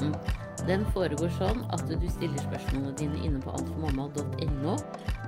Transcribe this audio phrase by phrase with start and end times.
[0.00, 0.14] podkasten.
[0.68, 4.76] Den foregår sånn at du stiller spørsmålene dine inne på altformamma.no.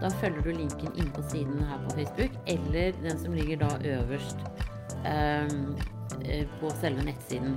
[0.03, 3.71] Da følger du linken inne på siden her på Facebook, eller den som ligger da
[3.97, 4.43] øverst
[5.07, 5.73] um,
[6.61, 7.57] på selve nettsiden.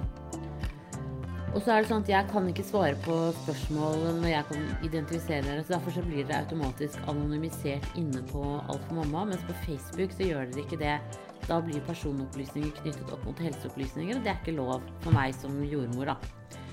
[1.56, 3.14] Og så er det sånn at jeg kan ikke svare på
[3.46, 8.42] spørsmål når jeg kan identifisere dere, så derfor så blir dere automatisk anonymisert inne på
[8.66, 10.98] Alt for mamma, mens på Facebook så gjør dere ikke det.
[11.46, 15.62] Da blir personopplysninger knyttet opp mot helseopplysninger, og det er ikke lov for meg som
[15.64, 16.65] jordmor, da.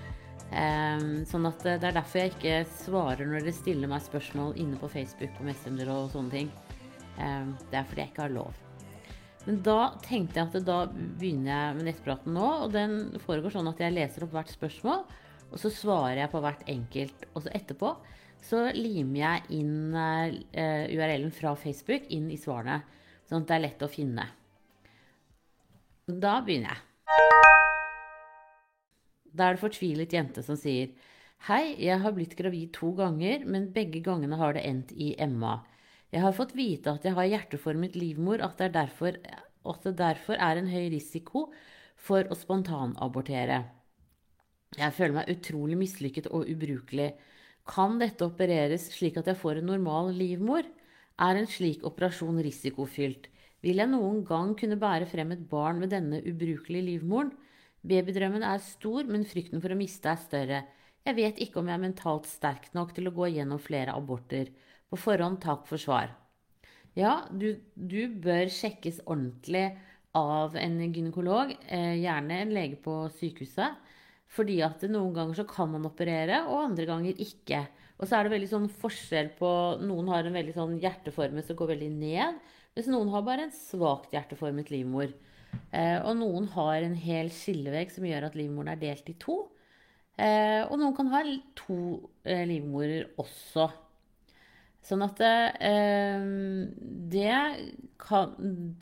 [0.52, 4.76] Um, sånn at det er derfor jeg ikke svarer når dere stiller meg spørsmål inne
[4.76, 6.50] på Facebook og Messenger og sånne ting.
[7.16, 8.58] Um, det er fordi jeg ikke har lov.
[9.46, 12.48] Men da tenkte jeg at da begynner jeg med nettpraten nå.
[12.66, 15.06] Og den foregår sånn at jeg leser opp hvert spørsmål,
[15.52, 17.26] og så svarer jeg på hvert enkelt.
[17.32, 17.96] Og så etterpå
[18.42, 22.82] så limer jeg inn uh, eh, URL-en fra Facebook inn i svarene.
[23.30, 24.26] Sånn at det er lett å finne.
[26.10, 26.88] Da begynner jeg.
[29.32, 30.92] Da er det fortvilet jente som sier
[31.48, 35.56] Hei, jeg har blitt gravid to ganger, men begge gangene har det endt i Emma.
[36.14, 40.38] Jeg har fått vite at jeg har hjerteformet livmor, at det, derfor, at det derfor
[40.38, 41.48] er en høy risiko
[41.98, 43.58] for å spontanabortere.
[44.78, 47.10] Jeg føler meg utrolig mislykket og ubrukelig.
[47.68, 50.68] Kan dette opereres slik at jeg får en normal livmor?
[51.18, 53.26] Er en slik operasjon risikofylt?
[53.66, 57.34] Vil jeg noen gang kunne bære frem et barn med denne ubrukelige livmoren?
[57.82, 60.62] Babydrømmen er stor, men frykten for å miste er større.
[61.02, 64.52] Jeg vet ikke om jeg er mentalt sterk nok til å gå gjennom flere aborter.
[64.86, 66.12] På forhånd takk for svar.
[66.94, 69.72] Ja, du, du bør sjekkes ordentlig
[70.14, 73.80] av en gynekolog, eh, gjerne en lege på sykehuset.
[74.32, 77.64] Fordi at noen ganger så kan man operere, og andre ganger ikke.
[77.98, 79.50] Og så er det veldig sånn forskjell på
[79.84, 82.38] Noen har en veldig sånn hjerteformet som går veldig ned,
[82.72, 85.12] mens noen har bare en svakt hjerteformet livmor.
[85.72, 89.38] Eh, og noen har en hel skillevegg som gjør at livmoren er delt i to.
[90.20, 91.22] Eh, og noen kan ha
[91.56, 91.78] to
[92.28, 93.70] eh, livmorer også.
[94.82, 95.20] Sånn at
[97.14, 97.34] det
[98.02, 98.32] kan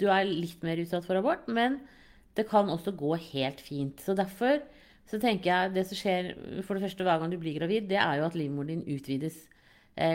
[0.01, 1.77] Du er litt mer utsatt for abort, men
[2.39, 4.01] det kan også gå helt fint.
[4.01, 4.63] Så derfor
[5.11, 6.31] så tenker jeg det som skjer
[6.65, 9.43] for det første hver gang du blir gravid, det er jo at livmoren din utvides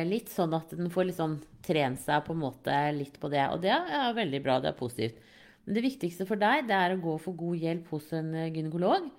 [0.09, 3.45] litt, sånn at den får liksom trene seg på en måte litt på det.
[3.53, 5.21] Og det er veldig bra, det er positivt.
[5.65, 8.51] Men det viktigste for deg det er å gå for god hjelp hos en eh,
[8.53, 9.09] gynekolog.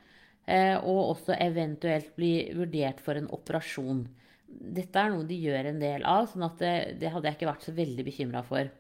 [0.47, 4.07] Eh, og også eventuelt bli vurdert for en operasjon
[4.47, 7.51] dette er noe de gjør en del av, sånn at det, det hadde jeg ikke
[7.51, 8.73] vært så veldig bekymra for.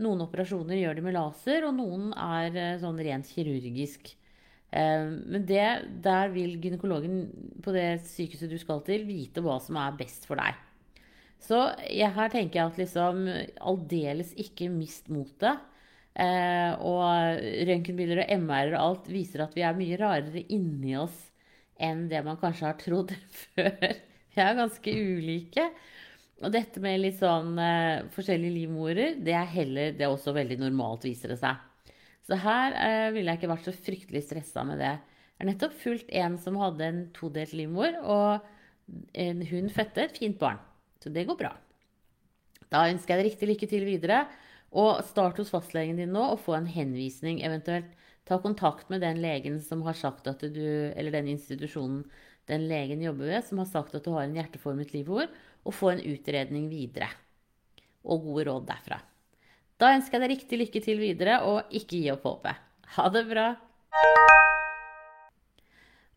[0.00, 4.12] Noen operasjoner gjør de med laser, og noen er eh, sånn rent kirurgisk.
[4.70, 5.66] Eh, men det,
[6.04, 7.22] der vil gynekologen
[7.64, 10.56] på det sykehuset du skal til, vite hva som er best for deg.
[11.40, 13.22] Så her tenker jeg at liksom
[13.64, 15.62] aldeles ikke mist motet.
[16.18, 21.28] Eh, og røntgenbilder og MR og alt viser at vi er mye rarere inni oss
[21.80, 23.14] enn det man kanskje har trodd
[23.54, 23.96] før.
[24.30, 25.70] Vi er ganske ulike.
[26.40, 30.60] Og dette med litt sånn eh, forskjellige livmorer, det er heller Det er også veldig
[30.62, 31.58] normalt, viser det seg.
[32.26, 34.94] Så her eh, ville jeg ikke vært så fryktelig stressa med det.
[35.40, 40.20] Jeg har nettopp fulgt en som hadde en todelt livmor, og en, hun fødte et
[40.20, 40.60] fint barn.
[41.00, 41.54] Så det går bra.
[42.70, 44.24] Da ønsker jeg deg riktig lykke til videre.
[44.70, 47.40] Og start hos fastlegen din nå og få en henvisning.
[47.42, 47.90] Eventuelt
[48.28, 52.04] ta kontakt med den legen som har sagt at du, eller den institusjonen
[52.50, 55.30] den legen jobber ved, som har sagt at du har en hjerteformet livmor,
[55.66, 57.10] og få en utredning videre.
[58.02, 59.00] Og gode råd derfra.
[59.80, 62.66] Da ønsker jeg deg riktig lykke til videre, og ikke gi opp håpet.
[62.96, 63.48] Ha det bra!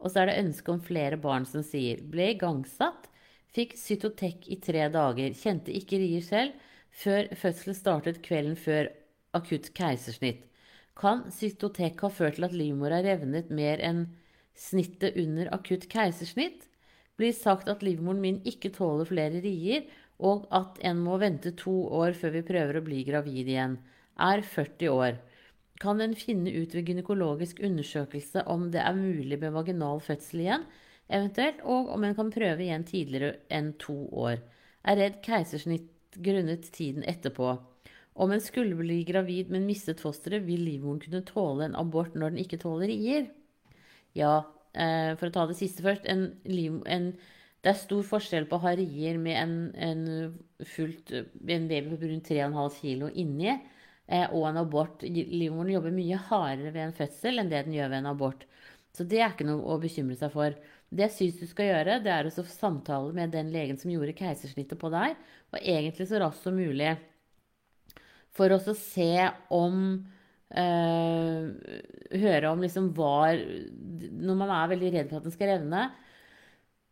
[0.04, 3.08] Og så er det ønske om flere barn som sier ble igangsatt,
[3.54, 6.58] fikk Cytotec i tre dager, kjente ikke rier selv,
[6.94, 8.90] før fødsel startet kvelden før
[9.38, 10.46] akutt keisersnitt.
[11.00, 14.06] Kan Cytotec ha ført til at livmora revnet mer enn
[14.54, 16.68] snittet under akutt keisersnitt,
[17.18, 19.86] blir sagt at livmoren min ikke tåler flere rier,
[20.22, 23.78] og at en må vente to år før vi prøver å bli gravid igjen.
[24.22, 25.18] Er 40 år.
[25.82, 30.68] Kan en finne ut ved gynekologisk undersøkelse om det er mulig med vaginal fødsel igjen,
[31.10, 34.38] eventuelt, og om en kan prøve igjen tidligere enn to år.
[34.86, 35.90] Er redd keisersnitt
[36.22, 37.56] grunnet tiden etterpå.
[38.14, 42.34] Om en skulle bli gravid, men mistet fosteret, vil livmoren kunne tåle en abort når
[42.34, 43.30] den ikke tåler rier?
[44.18, 44.44] Ja,
[44.78, 47.14] eh, for å ta det siste først en, en,
[47.64, 50.02] Det er stor forskjell på å ha rier med en, en,
[50.68, 55.06] fullt, en baby på rundt 3,5 kg inni eh, og en abort.
[55.08, 58.46] Livmoren jobber mye hardere ved en fødsel enn det den gjør ved en abort.
[58.94, 60.54] Så det er ikke noe å bekymre seg for.
[60.94, 64.14] Det jeg syns du skal gjøre, det er å samtale med den legen som gjorde
[64.18, 65.18] keisersnittet på deg,
[65.50, 66.92] og egentlig så raskt som mulig
[68.34, 69.10] for å se
[69.54, 69.76] om
[70.58, 71.44] øh,
[72.24, 75.84] høre om liksom var Når man er veldig redd for at den skal revne,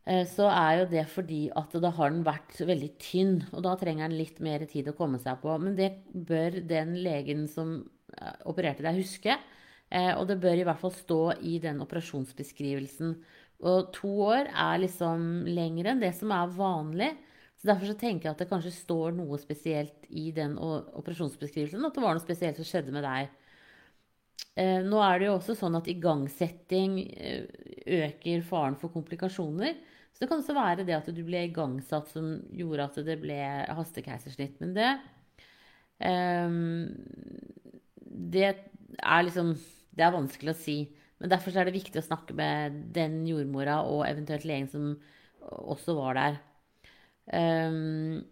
[0.06, 3.78] eh, så er jo det fordi at da har den vært veldig tynn, og da
[3.80, 5.58] trenger den litt mer tid å komme seg på.
[5.62, 7.80] Men det bør den legen som
[8.18, 9.40] eh, opererte deg, huske.
[9.92, 13.10] Og det bør i hvert fall stå i den operasjonsbeskrivelsen.
[13.62, 17.12] Og to år er liksom lengre enn det som er vanlig.
[17.62, 21.86] Så Derfor så tenker jeg at det kanskje står noe spesielt i den operasjonsbeskrivelsen.
[21.86, 23.30] At det var noe spesielt som skjedde med deg.
[24.58, 27.46] Eh, nå er det jo også sånn at igangsetting eh,
[28.02, 29.78] øker faren for komplikasjoner.
[30.12, 33.38] Så det kan også være det at du ble igangsatt som gjorde at det ble
[33.78, 34.58] hastekeisersnitt.
[34.64, 34.90] Men det
[36.02, 36.58] eh,
[38.32, 39.54] Det er liksom
[39.94, 40.78] Det er vanskelig å si.
[41.22, 44.94] Men derfor er det viktig å snakke med den jordmora og eventuelt legen som
[45.42, 46.40] også var der.
[47.32, 48.24] Um,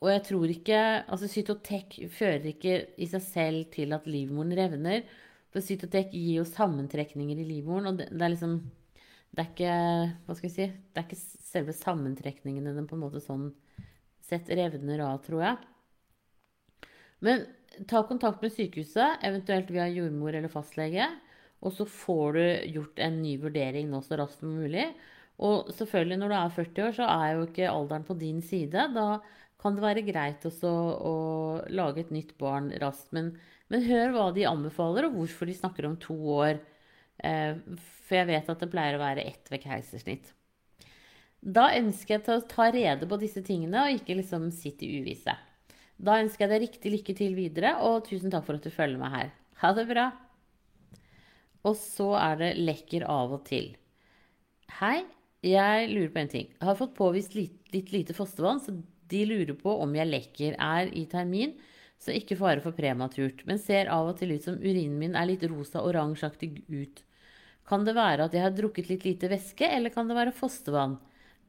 [0.00, 5.02] og jeg tror ikke Altså, Cytotek fører ikke i seg selv til at livmoren revner.
[5.50, 8.60] For Cytotek gir jo sammentrekninger i livmoren, og det, det, er liksom
[9.34, 9.74] Det er ikke
[10.26, 10.68] Hva skal vi si?
[10.70, 13.50] Det er ikke selve sammentrekningene den på en måte sånn
[14.22, 15.56] sett revner av, tror jeg.
[17.26, 17.42] Men
[17.90, 21.08] ta kontakt med sykehuset, eventuelt via jordmor eller fastlege.
[21.60, 22.44] Og så får du
[22.78, 24.86] gjort en ny vurdering nå så raskt som mulig.
[25.40, 28.88] Og selvfølgelig, når du er 40 år, så er jo ikke alderen på din side.
[28.96, 29.08] Da
[29.60, 30.72] kan det være greit også
[31.04, 31.14] å
[31.72, 33.12] lage et nytt barn raskt.
[33.16, 33.34] Men
[33.70, 36.58] men hør hva de anbefaler, og hvorfor de snakker om to år.
[37.22, 40.32] Eh, for jeg vet at det pleier å være ett ved keisersnitt.
[41.40, 45.36] Da ønsker jeg å ta rede på disse tingene, og ikke liksom sitte i uvisse.
[46.00, 49.00] Da ønsker jeg deg riktig lykke til videre, og tusen takk for at du følger
[49.00, 49.32] meg her.
[49.62, 50.10] Ha det bra.
[51.66, 53.74] Og så er det lekker av og til.
[54.80, 55.02] Hei,
[55.44, 56.48] jeg lurer på en ting.
[56.54, 58.76] Jeg har fått påvist litt, litt lite fostervann, så
[59.10, 60.56] de lurer på om jeg lekker.
[60.56, 61.56] Er i termin
[62.00, 65.28] så ikke fare for prematurt, men ser av og til ut som urinen min er
[65.28, 67.02] litt rosa-oransjeaktig ut.
[67.68, 70.96] Kan det være at jeg har drukket litt lite væske, eller kan det være fostervann?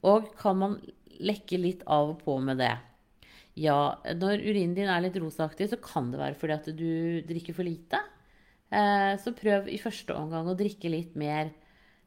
[0.04, 0.80] Og kan man
[1.22, 2.74] lekke litt av og på med det?
[3.60, 6.92] Ja, når urinen din er litt rosaaktig, så kan det være fordi at du
[7.28, 8.00] drikker for lite.
[8.72, 11.52] Eh, så prøv i første omgang å drikke litt mer.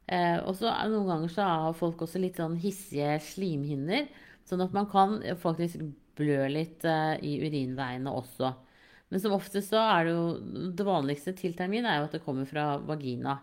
[0.06, 4.08] Eh, og så Noen ganger så har folk også litt sånn hissige slimhinner,
[4.48, 5.80] sånn at man kan faktisk
[6.18, 8.52] blø litt i urinveiene også.
[9.10, 12.22] Men som oftest så er det jo Det vanligste til termin er jo at det
[12.24, 13.38] kommer fra vagina.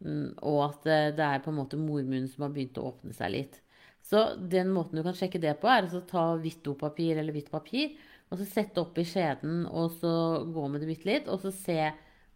[0.00, 0.86] Mm, og at
[1.16, 3.58] det, er på en måte mormunnen som har begynt å åpne seg litt.
[4.00, 7.50] Så den måten du kan sjekke det på, er å ta hvitt dopapir eller hvitt
[7.52, 7.98] papir,
[8.30, 10.12] og så sette opp i skjeden, og så
[10.48, 11.90] gå med det bitte litt, og så se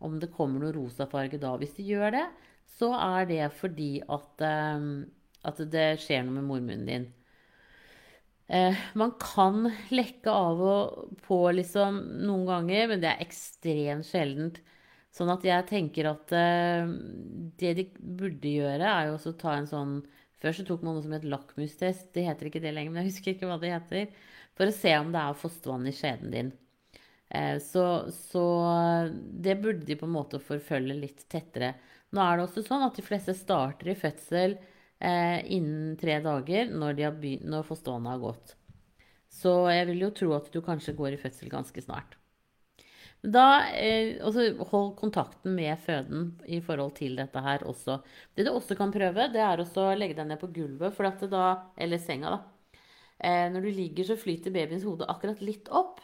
[0.05, 1.55] om det kommer noe rosafarge da.
[1.61, 2.25] Hvis det gjør det,
[2.79, 4.47] så er det fordi at,
[4.79, 5.05] um,
[5.47, 7.07] at det skjer noe med mormunnen din.
[8.47, 11.97] Eh, man kan lekke av og på liksom
[12.27, 14.61] noen ganger, men det er ekstremt sjeldent.
[15.15, 16.91] Sånn at jeg tenker at eh,
[17.61, 20.03] det de burde gjøre, er jo også ta en sånn
[20.45, 22.11] Før så tok man noe som het lakmustest.
[22.13, 24.11] Det heter ikke det lenger, men jeg husker ikke hva det heter.
[24.59, 26.51] For å se om det er fostervann i skjeden din.
[27.29, 28.45] Eh, så, så
[29.45, 31.75] det burde de på en måte forfølge litt tettere.
[32.15, 34.59] Nå er det også sånn at de fleste starter i fødsel
[35.01, 37.01] eh, innen tre dager når,
[37.43, 38.55] når fostervannet har gått.
[39.35, 42.15] Så jeg vil jo tro at du kanskje går i fødsel ganske snart.
[43.25, 44.21] Da, eh,
[44.71, 48.03] Hold kontakten med føden i forhold til dette her også.
[48.37, 51.99] Det du også kan prøve, det er å legge deg ned på gulvet, da, eller
[51.99, 52.31] senga.
[52.37, 52.79] da.
[53.19, 56.01] Eh, når du ligger, så flyter babyens hode akkurat litt opp.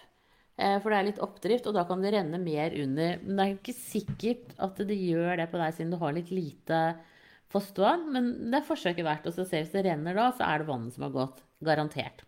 [0.61, 3.21] Eh, for det er litt oppdrift, og da kan det renne mer under.
[3.25, 6.33] Men det er ikke sikkert at det gjør det på deg, siden du har litt
[6.35, 6.81] lite
[7.53, 8.11] fostervann.
[8.13, 9.31] Men det er forsøket verdt.
[9.31, 11.41] Og så se hvis det renner da, så er det vannet som har gått.
[11.65, 12.25] Garantert.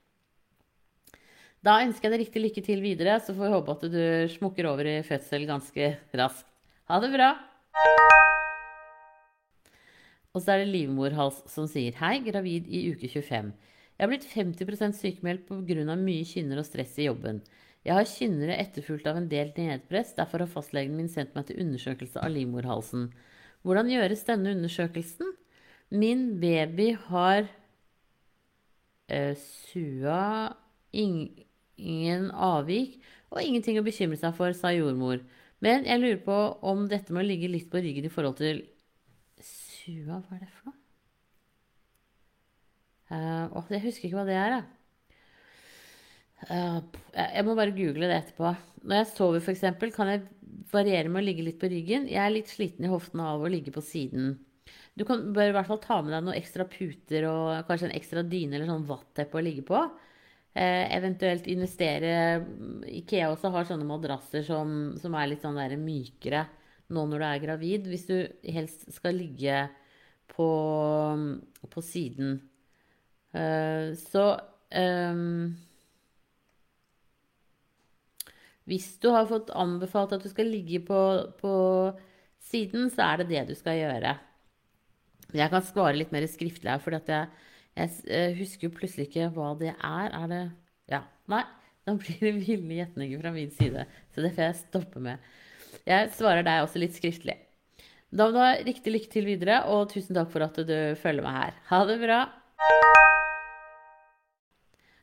[1.62, 4.66] Da ønsker jeg deg riktig lykke til videre, så får vi håpe at du smukker
[4.66, 6.48] over i fødsel ganske raskt.
[6.90, 7.28] Ha det bra!
[10.32, 13.52] Og så er det livmorhals som sier Hei, gravid i uke 25.
[13.52, 15.94] Jeg har blitt 50% sykemeldt pga.
[15.94, 17.38] mye kynner og stress i jobben.
[17.82, 21.58] Jeg har kynnere etterfulgt av en del nedpress, derfor har fastlegen min sendt meg til
[21.64, 23.08] undersøkelse av livmorhalsen.
[23.66, 25.32] Hvordan gjøres denne undersøkelsen?
[25.90, 27.48] Min baby har
[29.10, 30.54] eh, SUA,
[30.94, 33.00] ingen avvik
[33.32, 35.24] og ingenting å bekymre seg for, sa jordmor.
[35.62, 38.62] Men jeg lurer på om dette må ligge litt på ryggen i forhold til
[39.42, 40.78] SUA, hva er det for noe?
[43.12, 44.81] Uh, jeg husker ikke hva det er, jeg.
[46.48, 46.78] Uh,
[47.14, 48.54] jeg må bare google det etterpå.
[48.82, 50.24] Når jeg sover, f.eks., kan jeg
[50.72, 52.08] variere med å ligge litt på ryggen.
[52.10, 54.34] Jeg er litt sliten i hoftene av å ligge på siden.
[54.98, 57.96] Du kan, bør i hvert fall ta med deg noen ekstra puter og kanskje en
[57.96, 59.80] ekstra dyne eller sånn vatteppe å ligge på.
[60.52, 62.10] Eh, eventuelt investere
[63.00, 66.42] Ikea også har sånne madrasser som, som er litt sånn der mykere
[66.92, 67.88] nå når du er gravid.
[67.88, 68.16] Hvis du
[68.52, 69.64] helst skal ligge
[70.32, 70.48] på,
[71.72, 72.36] på siden.
[73.32, 74.26] Eh, så
[74.76, 75.54] ehm,
[78.68, 80.98] Hvis du har fått anbefalt at du skal ligge på,
[81.40, 81.54] på
[82.50, 84.14] siden, så er det det du skal gjøre.
[85.32, 87.28] Jeg kan svare litt mer skriftlig her, for jeg,
[87.78, 90.12] jeg, eh, husker jo plutselig ikke hva det er.
[90.12, 90.44] Er det
[90.92, 91.04] Ja.
[91.30, 91.44] Nei.
[91.82, 93.86] Da blir det ville gjetninger fra min side.
[94.14, 95.18] Så det får jeg stoppe med.
[95.88, 97.34] Jeg svarer deg også litt skriftlig.
[98.12, 101.24] Da må du ha riktig lykke til videre, og tusen takk for at du følger
[101.24, 101.58] meg her.
[101.72, 102.20] Ha det bra.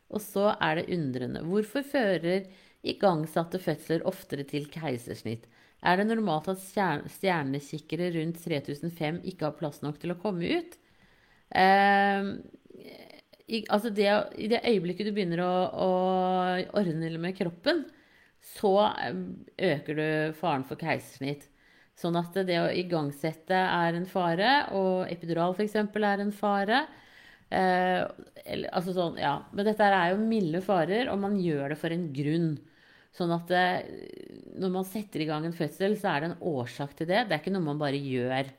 [0.10, 1.44] Og så er det undrende.
[1.46, 2.48] Hvorfor fører
[2.83, 5.48] igangsatte fødsler oftere til keisersnitt?
[5.79, 10.75] Er det normalt at stjernekikkere rundt 3005 ikke har plass nok til å komme ut?
[11.55, 12.33] Eh,
[13.50, 15.89] i, altså det, I det øyeblikket du begynner å, å
[16.77, 17.86] ordne med kroppen,
[18.55, 19.24] så eh,
[19.71, 20.09] øker du
[20.39, 21.48] faren for keisersnitt.
[22.00, 25.75] Sånn at det å igangsette er en fare, og epidural f.eks.
[25.81, 26.86] er en fare.
[27.51, 28.03] Eh,
[28.69, 29.33] altså sånn, ja.
[29.51, 32.53] Men dette er jo milde farer, og man gjør det for en grunn.
[33.16, 36.48] Sånn at det, eh, når man setter i gang en fødsel, så er det en
[36.51, 37.25] årsak til det.
[37.28, 38.51] Det er ikke noe man bare gjør.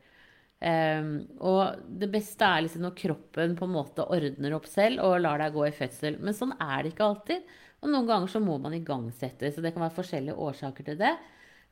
[0.60, 5.22] Um, og det beste er liksom når kroppen på en måte ordner opp selv og
[5.22, 6.18] lar deg gå i fødsel.
[6.20, 7.54] Men sånn er det ikke alltid.
[7.80, 9.52] Og noen ganger så må man igangsette.
[9.54, 11.14] Så det kan være forskjellige årsaker til det.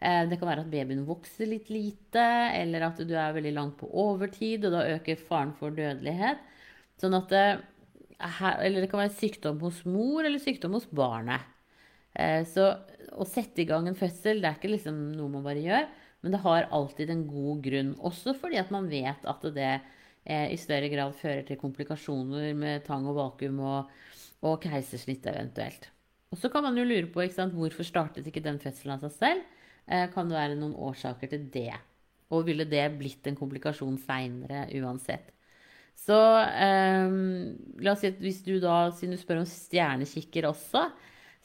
[0.00, 3.76] Eh, det kan være at babyen vokser litt lite, eller at du er veldig langt
[3.80, 6.40] på overtid, og da øker faren for dødelighet.
[7.02, 7.46] Sånn at det,
[8.22, 11.42] eh, eller det kan være sykdom hos mor eller sykdom hos barnet.
[12.18, 12.70] Eh, så
[13.18, 15.86] å sette i gang en fødsel det er ikke liksom noe man bare gjør,
[16.22, 17.92] men det har alltid en god grunn.
[18.04, 19.72] Også fordi at man vet at det
[20.28, 23.94] i større grad fører til komplikasjoner med tang og vakuum og,
[24.44, 25.86] og keisersnitt eventuelt.
[26.28, 29.14] Og så kan man jo lure på sant, hvorfor startet ikke den fødselen av seg
[29.14, 29.46] selv.
[30.12, 31.72] Kan det være noen årsaker til det?
[32.28, 35.30] Og ville det blitt en komplikasjon seinere uansett?
[35.98, 37.08] Så eh,
[37.82, 40.84] la oss si at hvis du da, siden du spør om stjernekikker også,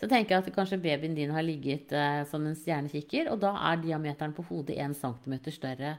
[0.03, 3.53] så tenker jeg at kanskje babyen din har ligget eh, som en stjernekikker, og da
[3.71, 5.93] er diameteren på hodet 1 cm større.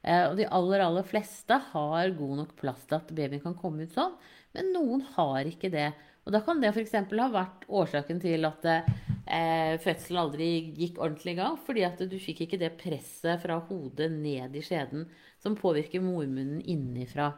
[0.00, 3.84] Eh, og de aller, aller fleste har god nok plass til at babyen kan komme
[3.84, 4.14] ut sånn,
[4.56, 5.90] men noen har ikke det.
[6.24, 6.96] Og da kan det f.eks.
[6.96, 12.16] ha vært årsaken til at eh, fødselen aldri gikk ordentlig i gang, fordi at du
[12.22, 15.04] fikk ikke det presset fra hodet ned i skjeden
[15.42, 17.34] som påvirker mormunnen innifra.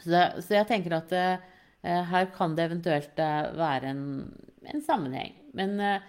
[0.00, 1.49] Så, så jeg tenker at uh,
[1.82, 4.02] her kan det eventuelt uh, være en,
[4.68, 5.32] en, sammenheng.
[5.56, 6.08] Men uh,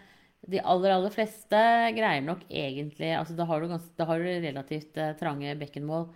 [0.52, 1.62] de aller, aller fleste
[1.96, 6.10] greier nok egentlig altså Da har du, ganske, da har du relativt trange bekkenmål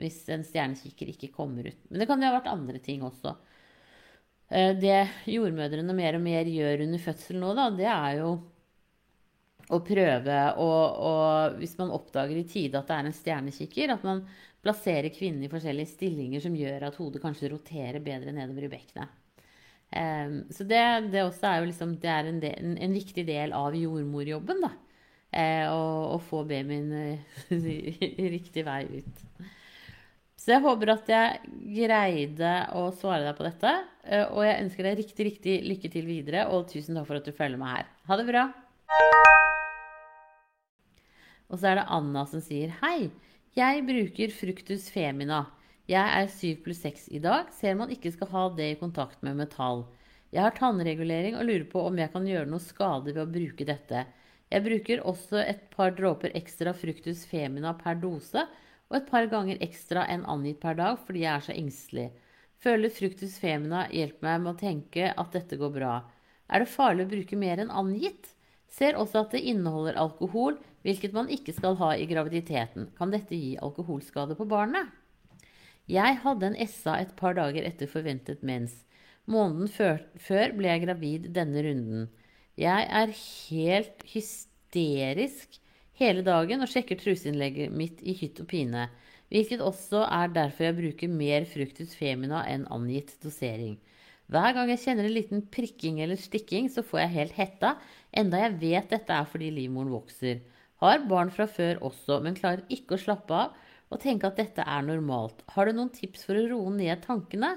[0.00, 1.80] hvis en stjernekikker ikke kommer ut.
[1.90, 3.34] Men det kan jo ha vært andre ting også.
[4.48, 8.30] Det jordmødrene mer og mer gjør under fødsel nå, da, det er jo
[9.70, 10.70] å prøve å
[11.58, 14.24] Hvis man oppdager i tide at det er en stjernekikker, at man
[14.64, 19.16] plassere kvinnen i forskjellige stillinger som gjør at hodet kanskje roterer bedre nedover i bekkenet.
[19.90, 23.24] Um, så det, det, også er jo liksom, det er en, del, en, en viktig
[23.26, 24.62] del av jordmorjobben.
[24.62, 24.74] da.
[25.30, 25.82] Uh, å,
[26.16, 27.34] å, få babyen uh,
[28.36, 29.24] riktig vei ut.
[30.40, 33.74] Så jeg håper at jeg greide å svare deg på dette.
[34.06, 37.26] Uh, og jeg ønsker deg riktig, riktig lykke til videre, og tusen takk for at
[37.26, 37.90] du følger meg her.
[38.10, 38.46] Ha det bra!
[41.50, 43.10] Og så er det Anna som sier hei.
[43.58, 45.40] Jeg bruker Fructus femina.
[45.90, 47.48] Jeg er 7 pluss 6 i dag.
[47.50, 49.82] Ser man ikke skal ha det i kontakt med metall.
[50.30, 53.66] Jeg har tannregulering og lurer på om jeg kan gjøre noe skade ved å bruke
[53.66, 54.04] dette.
[54.54, 58.46] Jeg bruker også et par dråper ekstra Fructus femina per dose,
[58.86, 62.08] og et par ganger ekstra enn angitt per dag fordi jeg er så engstelig.
[62.62, 65.96] Føler Fructus femina hjelper meg med å tenke at dette går bra.
[66.46, 68.30] Er det farlig å bruke mer enn angitt?
[68.70, 72.88] Ser også at det inneholder alkohol, hvilket man ikke skal ha i graviditeten.
[72.96, 74.92] Kan dette gi alkoholskade på barnet?
[75.90, 78.76] Jeg hadde en SA et par dager etter forventet mens.
[79.30, 82.06] Måneden før, før ble jeg gravid denne runden.
[82.60, 85.58] Jeg er helt hysterisk
[86.00, 88.86] hele dagen og sjekker truseinnlegget mitt i hytt og pine.
[89.30, 93.76] Hvilket også er derfor jeg bruker mer Fructus femina enn angitt dosering.
[94.30, 97.72] Hver gang jeg kjenner en liten prikking eller stikking, så får jeg helt hetta,
[98.14, 100.38] enda jeg vet dette er fordi livmoren vokser.
[100.84, 103.56] Har barn fra før også, men klarer ikke å slappe av
[103.90, 105.42] og tenke at dette er normalt.
[105.50, 107.56] Har du noen tips for å roe ned tankene?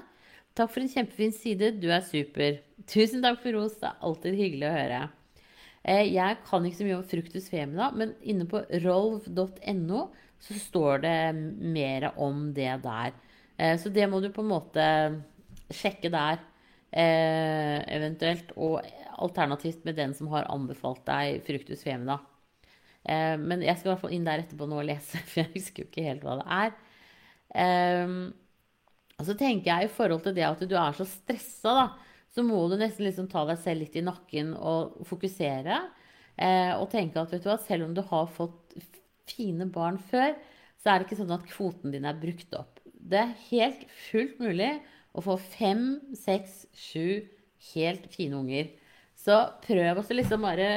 [0.58, 2.58] Takk for en kjempefin side, du er super.
[2.90, 4.98] Tusen takk for ros, det er alltid hyggelig å høre.
[5.84, 10.02] Eh, jeg kan ikke så mye om Fructus femina, men inne på rolv.no
[10.42, 11.18] så står det
[11.76, 13.14] mer om det der.
[13.58, 14.88] Eh, så det må du på en måte
[15.70, 16.42] sjekke der
[16.94, 18.52] eh, eventuelt.
[18.56, 18.80] Og
[19.24, 22.18] alternativt med den som har anbefalt deg Fructus femina.
[23.04, 25.52] Eh, men jeg skal i hvert fall inn der etterpå nå og lese, for jeg
[25.56, 26.74] husker jo ikke helt hva det er.
[27.64, 28.16] Eh,
[29.18, 31.84] Og så tenker jeg i forhold til det at du er så stressa, da,
[32.34, 35.76] så må du nesten liksom ta deg selv litt i nakken og fokusere.
[36.34, 38.74] Eh, og tenke at du hva, selv om du har fått
[39.30, 40.34] fine barn før,
[40.82, 42.80] så er det ikke sånn at kvoten din er brukt opp.
[42.84, 44.72] Det er helt fullt mulig
[45.14, 45.84] å få fem,
[46.18, 47.22] seks, sju
[47.72, 48.72] helt fine unger.
[49.14, 50.70] Så prøv å liksom bare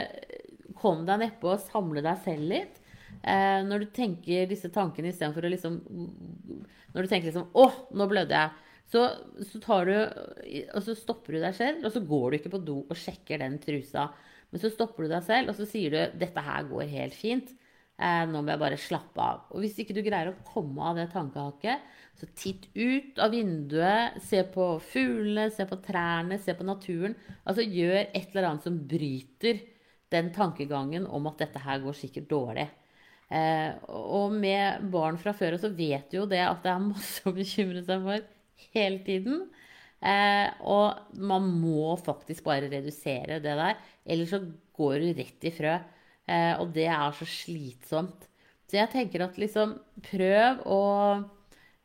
[0.77, 2.77] komme deg nedpå og samle deg selv litt.
[3.23, 5.79] Eh, når du tenker disse tankene istedenfor å liksom
[6.93, 7.65] Når du tenker liksom 'Å,
[7.97, 8.53] nå blødde jeg',
[8.87, 9.01] så,
[9.43, 9.95] så, du,
[10.71, 13.41] og så stopper du deg selv, og så går du ikke på do og sjekker
[13.41, 14.07] den trusa.
[14.49, 17.51] Men så stopper du deg selv, og så sier du 'Dette her går helt fint'.
[17.97, 19.45] Eh, nå må jeg bare slappe av.
[19.53, 21.85] Og hvis ikke du greier å komme av det tankehakket,
[22.17, 27.17] så titt ut av vinduet, se på fuglene, se på trærne, se på naturen.
[27.45, 29.63] Altså gjør et eller annet som bryter
[30.13, 32.67] den tankegangen om at dette her går sikkert dårlig.
[33.27, 37.25] Eh, og med barn fra før så vet du jo det at det er masse
[37.27, 38.29] å bekymre seg for
[38.77, 39.47] hele tiden.
[39.97, 44.41] Eh, og man må faktisk bare redusere det der, ellers så
[44.77, 45.77] går du rett i frø.
[46.27, 48.27] Eh, og det er så slitsomt.
[48.67, 49.77] Så jeg tenker at liksom
[50.09, 50.81] prøv å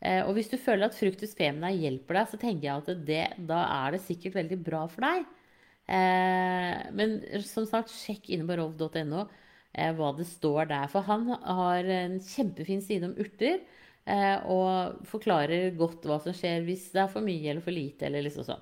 [0.02, 3.22] eh, Og hvis du føler at Fructus femina hjelper deg, så tenker jeg at det,
[3.50, 5.28] da er det sikkert veldig bra for deg.
[5.87, 9.28] Eh, men som sagt, sjekk inne på rov.no
[9.72, 10.90] hva det står der.
[10.92, 13.62] For han har en kjempefin side om urter.
[14.52, 18.04] Og forklarer godt hva som skjer hvis det er for mye eller for lite.
[18.04, 18.61] eller liksom sånn.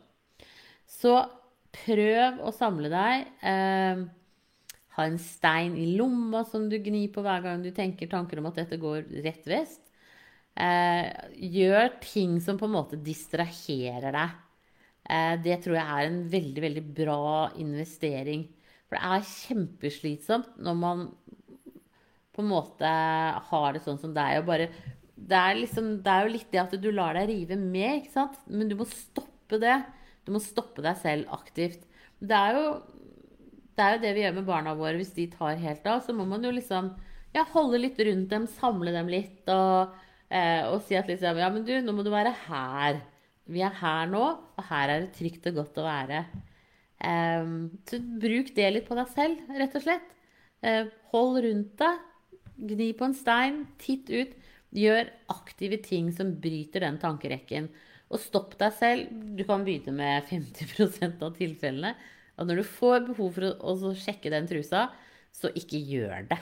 [0.86, 1.16] Så
[1.74, 3.26] prøv å samle deg.
[5.06, 8.60] En stein i lomma som du gnir på hver gang du tenker tanker om at
[8.62, 9.82] dette går rett vest.
[11.40, 14.38] gjør ting som på en måte distraherer deg.
[15.10, 18.46] Eh, det tror jeg er en veldig, veldig bra investering.
[18.88, 21.04] For det er kjempeslitsomt når man
[22.34, 22.90] på en måte
[23.50, 24.44] har det sånn som det er.
[24.46, 24.68] Bare,
[25.14, 28.14] det, er liksom, det er jo litt det at du lar deg rive med, ikke
[28.14, 28.38] sant?
[28.46, 29.80] Men du må stoppe det.
[30.26, 31.86] Du må stoppe deg selv aktivt.
[32.20, 32.64] Det er jo
[33.76, 36.02] det, er jo det vi gjør med barna våre hvis de tar helt av.
[36.04, 36.92] Så må man jo liksom
[37.36, 39.96] ja, holde litt rundt dem, samle dem litt og,
[40.28, 43.02] eh, og si at liksom Ja, men du, nå må du være her.
[43.50, 44.22] Vi er her nå,
[44.58, 46.24] og her er det trygt og godt å være.
[47.00, 47.52] Eh,
[47.90, 50.16] så bruk det litt på deg selv, rett og slett.
[50.66, 52.06] Eh, hold rundt deg.
[52.70, 53.62] Gni på en stein.
[53.80, 54.34] Titt ut.
[54.76, 57.70] Gjør aktive ting som bryter den tankerekken.
[58.10, 59.10] Og stopp deg selv.
[59.38, 61.94] Du kan begynne med 50% av tilfellene.
[62.40, 64.88] Og når du får behov for å, å sjekke den trusa,
[65.36, 66.38] så ikke gjør det.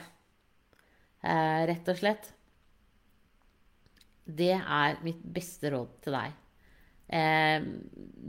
[1.27, 2.29] Eh, rett og slett.
[4.29, 6.37] Det er mitt beste råd til deg.
[7.19, 7.65] Eh,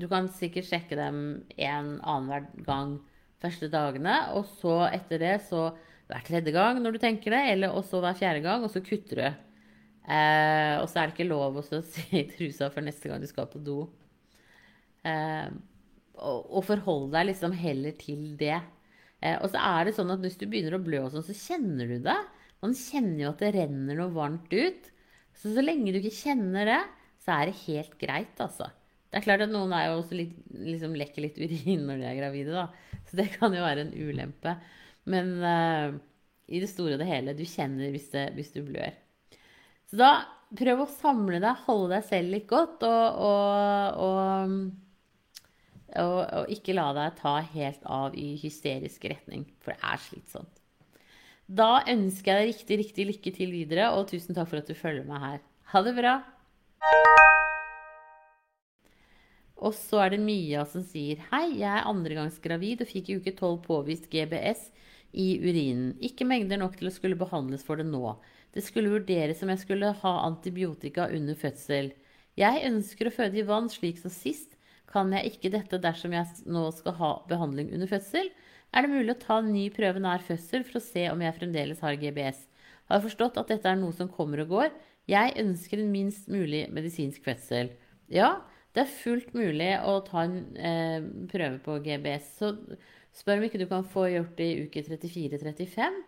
[0.01, 1.23] du kan sikkert sjekke dem
[1.61, 2.99] en annenhver gang
[3.41, 5.71] første dagene, og så etter det så
[6.11, 9.23] hver tredje gang når du tenker det, eller også hver fjerde gang, og så kutter
[9.23, 9.47] du.
[10.11, 13.49] Eh, og så er det ikke lov å se trusa før neste gang du skal
[13.51, 13.85] på do.
[15.07, 15.49] Eh,
[16.21, 18.59] og, forholde forhold deg liksom heller til det.
[19.21, 21.37] Eh, og så er det sånn at hvis du begynner å blø, og sånn, så
[21.37, 22.19] kjenner du det.
[22.65, 24.91] Man kjenner jo at det renner noe varmt ut.
[25.37, 26.83] Så så lenge du ikke kjenner det,
[27.25, 28.69] så er det helt greit, altså.
[29.11, 32.07] Det er klart at noen er jo også litt, liksom lekker litt urin når de
[32.07, 33.01] er gravide, da.
[33.09, 34.55] Så det kan jo være en ulempe.
[35.11, 35.97] Men eh,
[36.51, 38.95] i det store og det hele, du kjenner hvis, det, hvis, du blør.
[39.91, 40.13] Så da
[40.59, 44.55] prøv å samle deg, holde deg selv litt godt, og, og, og,
[45.99, 50.61] og ikke la deg ta helt av i hysterisk retning, for det er slitsomt.
[51.51, 54.77] Da ønsker jeg deg riktig, riktig lykke til videre, og tusen takk for at du
[54.79, 55.41] følger meg her.
[55.73, 56.21] Ha det bra!
[59.61, 63.35] Og så er det Mia som sier Hei, jeg er andregangsgravid og fikk i uke
[63.35, 64.71] 12 påvist GBS
[65.13, 65.97] i urinen.
[66.01, 68.15] Ikke mengder nok til å skulle behandles for det nå.
[68.55, 71.93] Det skulle vurderes om jeg skulle ha antibiotika under fødsel.
[72.39, 74.57] Jeg ønsker å føde i vann slik som sist.
[74.91, 78.31] Kan jeg ikke dette dersom jeg nå skal ha behandling under fødsel?
[78.71, 81.37] Er det mulig å ta en ny prøve nær fødsel for å se om jeg
[81.39, 82.45] fremdeles har GBS?
[82.91, 84.71] Har forstått at dette er noe som kommer og går.
[85.11, 87.71] Jeg ønsker en minst mulig medisinsk fødsel.
[88.11, 88.41] Ja,
[88.75, 92.33] det er fullt mulig å ta en eh, prøve på GBS.
[92.39, 92.53] Så
[93.15, 96.01] spør om ikke du kan få gjort det i uke 34-35.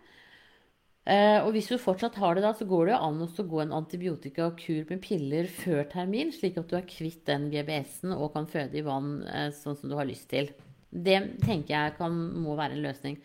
[1.03, 3.75] Eh, og hvis du fortsatt har det da, så går det an å gå en
[3.75, 8.79] antibiotika-kur med piller før termin, slik at du er kvitt den GBS-en og kan føde
[8.79, 10.53] i vann eh, sånn som du har lyst til.
[10.93, 13.17] Det tenker jeg kan, må være en løsning.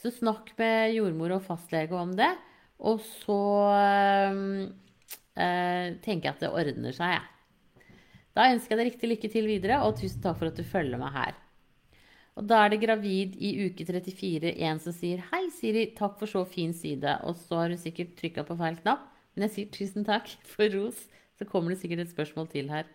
[0.00, 2.32] Så snakk med jordmor og fastlege om det.
[2.80, 3.40] Og så
[3.76, 4.70] eh
[6.04, 7.86] tenker jeg at det ordner seg, jeg.
[8.36, 11.00] Da ønsker jeg deg riktig lykke til videre, og tusen takk for at du følger
[11.00, 11.38] meg her.
[12.40, 16.30] Og da er det gravid i uke 34 en som sier Hei, Siri, takk for
[16.30, 17.18] så fin side.
[17.28, 19.02] Og så har hun sikkert trykka på feil knapp.
[19.34, 21.02] Men jeg sier tusen takk for ros.
[21.36, 22.88] Så kommer det sikkert et spørsmål til her.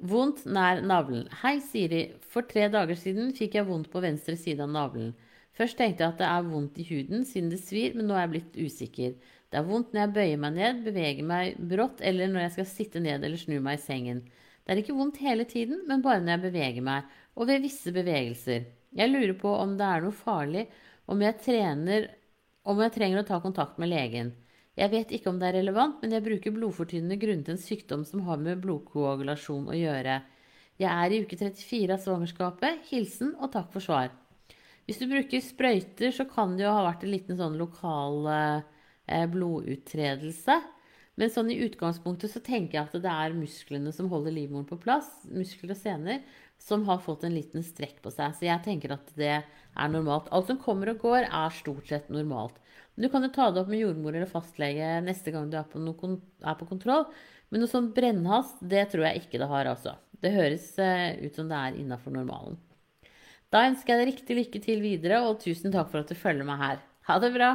[0.00, 1.26] Vondt nær navlen.
[1.42, 2.06] Hei, Siri.
[2.32, 5.12] For tre dager siden fikk jeg vondt på venstre side av navlen.
[5.52, 8.24] Først tenkte jeg at det er vondt i huden siden det svir, men nå er
[8.24, 9.12] jeg blitt usikker.
[9.52, 12.68] Det er vondt når jeg bøyer meg ned, beveger meg brått, eller når jeg skal
[12.70, 14.24] sitte ned eller snu meg i sengen.
[14.62, 17.92] Det er ikke vondt hele tiden, men bare når jeg beveger meg, og ved visse
[17.94, 18.66] bevegelser.
[18.92, 20.66] Jeg lurer på om det er noe farlig,
[21.10, 22.08] om jeg, trener,
[22.68, 24.32] om jeg trenger å ta kontakt med legen.
[24.78, 28.24] Jeg vet ikke om det er relevant, men jeg bruker blodfortynnende grunnet en sykdom som
[28.28, 30.20] har med blodkoagulasjon å gjøre.
[30.80, 32.86] Jeg er i uke 34 av svangerskapet.
[32.88, 34.12] Hilsen og takk for svar.
[34.88, 39.26] Hvis du bruker sprøyter, så kan det jo ha vært en liten sånn lokal eh,
[39.30, 40.56] bloduttredelse.
[41.20, 44.80] Men sånn i utgangspunktet så tenker jeg at det er musklene som holder livmoren på
[44.80, 46.22] plass, muskler og sener,
[46.62, 48.36] som har fått en liten strekk på seg.
[48.38, 50.30] Så jeg tenker at det er normalt.
[50.30, 52.58] Alt som kommer og går, er stort sett normalt.
[52.94, 55.80] Du kan jo ta det opp med jordmor eller fastlege neste gang du er på,
[55.80, 57.06] noe, er på kontroll.
[57.50, 59.96] Men noe sånn brennhast, det tror jeg ikke det har, altså.
[60.22, 62.60] Det høres uh, ut som det er innafor normalen.
[63.52, 66.46] Da ønsker jeg deg riktig lykke til videre, og tusen takk for at du følger
[66.48, 66.78] meg her.
[67.08, 67.50] Ha det bra!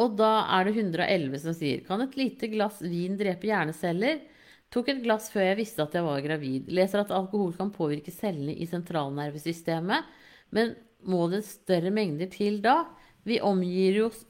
[0.00, 4.20] Og da er det 111 som sier Kan et lite glass vin drepe hjerneceller?
[4.70, 6.68] Tok et glass før jeg visste at jeg var gravid.
[6.70, 10.06] Leser at alkohol kan påvirke cellene i sentralnervesystemet.
[10.54, 10.76] Men
[11.10, 12.84] må det større mengder til da?
[13.26, 14.22] Vi omgir oss,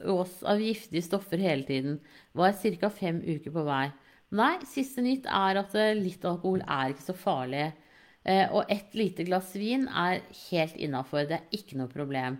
[0.43, 2.01] av giftige stoffer hele tiden.
[2.33, 2.91] Var ca.
[2.91, 3.91] fem uker på vei.
[4.35, 7.67] Nei, siste nytt er at eh, litt alkohol er ikke så farlig.
[8.23, 11.27] Eh, og ett lite glass vin er helt innafor.
[11.29, 12.39] Det er ikke noe problem.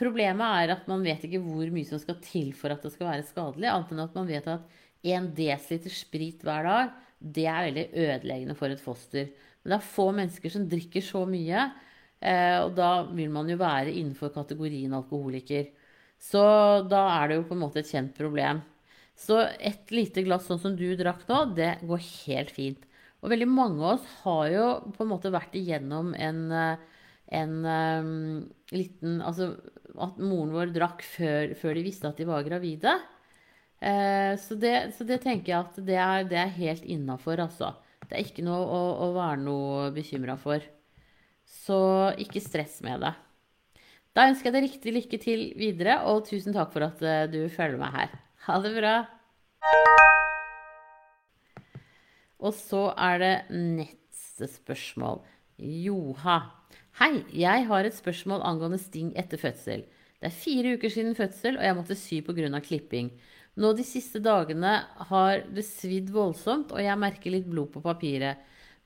[0.00, 3.10] Problemet er at man vet ikke hvor mye som skal til for at det skal
[3.10, 6.90] være skadelig, annet enn at man vet at 1 dl sprit hver dag,
[7.20, 9.30] det er veldig ødeleggende for et foster.
[9.60, 11.68] Men det er få mennesker som drikker så mye
[12.20, 15.70] Eh, og da vil man jo være innenfor kategorien alkoholiker.
[16.20, 16.42] Så
[16.90, 18.60] da er det jo på en måte et kjent problem.
[19.16, 22.84] Så et lite glass sånn som du drakk nå, det går helt fint.
[23.20, 27.00] Og veldig mange av oss har jo på en måte vært igjennom en, eh,
[27.40, 28.12] en um,
[28.72, 29.52] liten Altså
[30.00, 32.94] at moren vår drakk før, før, de visste at de var gravide.
[33.80, 37.72] Eh, så, det, så, det, tenker jeg at det er, det er helt innafor, altså.
[38.04, 40.64] Det er ikke noe å, å være noe bekymra for.
[41.48, 41.80] Så
[42.20, 43.14] ikke stress med det.
[44.16, 47.40] Da ønsker jeg deg riktig lykke til videre, og tusen takk for at eh, du
[47.52, 48.14] følger meg her.
[48.46, 48.94] Ha det bra.
[52.40, 55.20] Og så er det neste spørsmål.
[55.60, 56.40] Joha.
[57.00, 59.84] Hei, jeg har et spørsmål angående sting etter fødsel.
[60.20, 62.60] Det er fire uker siden fødsel, og jeg måtte sy pga.
[62.60, 63.12] klipping.
[63.58, 64.76] Nå de siste dagene
[65.10, 68.38] har det svidd voldsomt, og jeg merker litt blod på papiret.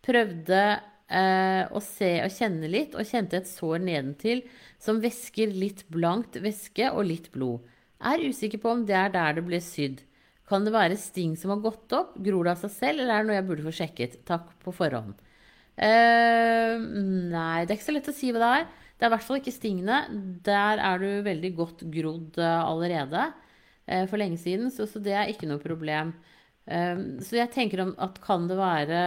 [0.04, 4.42] Prøvde eh, å se og kjenne litt, og kjente et sår nedentil
[4.80, 7.60] som væsker litt blankt væske og litt blod.
[8.04, 10.02] Er usikker på om det er der det ble sydd.
[10.48, 12.16] Kan det være sting som har gått opp?
[12.20, 14.18] Gror det av seg selv, eller er det noe jeg burde få sjekket?
[14.28, 15.14] Takk på forhånd.
[15.74, 16.74] Eh,
[17.32, 18.66] nei, det er ikke så lett å si hva det er.
[18.94, 20.02] Det er i hvert fall ikke stingene.
[20.46, 23.24] Der er du veldig godt grodd uh, allerede
[23.84, 26.14] for lenge siden, så, så, det er ikke noe problem.
[26.64, 29.00] Uh, så jeg tenker om at kan det være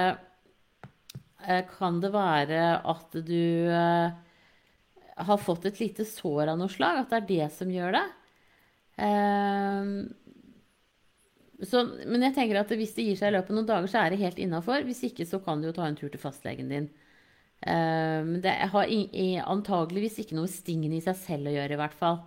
[1.46, 4.12] Eh, kan det være at du eh,
[5.28, 7.04] har fått et lite sår av noe slag?
[7.04, 8.06] At det er det som gjør det?
[9.06, 9.92] Eh,
[11.68, 14.02] så, men jeg tenker at hvis det gir seg i løpet av noen dager, så
[14.02, 14.84] er det helt innafor.
[14.86, 16.90] Hvis ikke, så kan du jo ta en tur til fastlegen din.
[17.66, 18.92] Men det har
[19.50, 22.20] antageligvis ikke noe stingen i seg selv å gjøre, i hvert fall.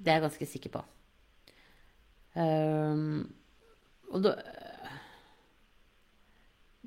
[0.00, 0.82] Det er jeg ganske sikker på.
[4.10, 4.34] Og da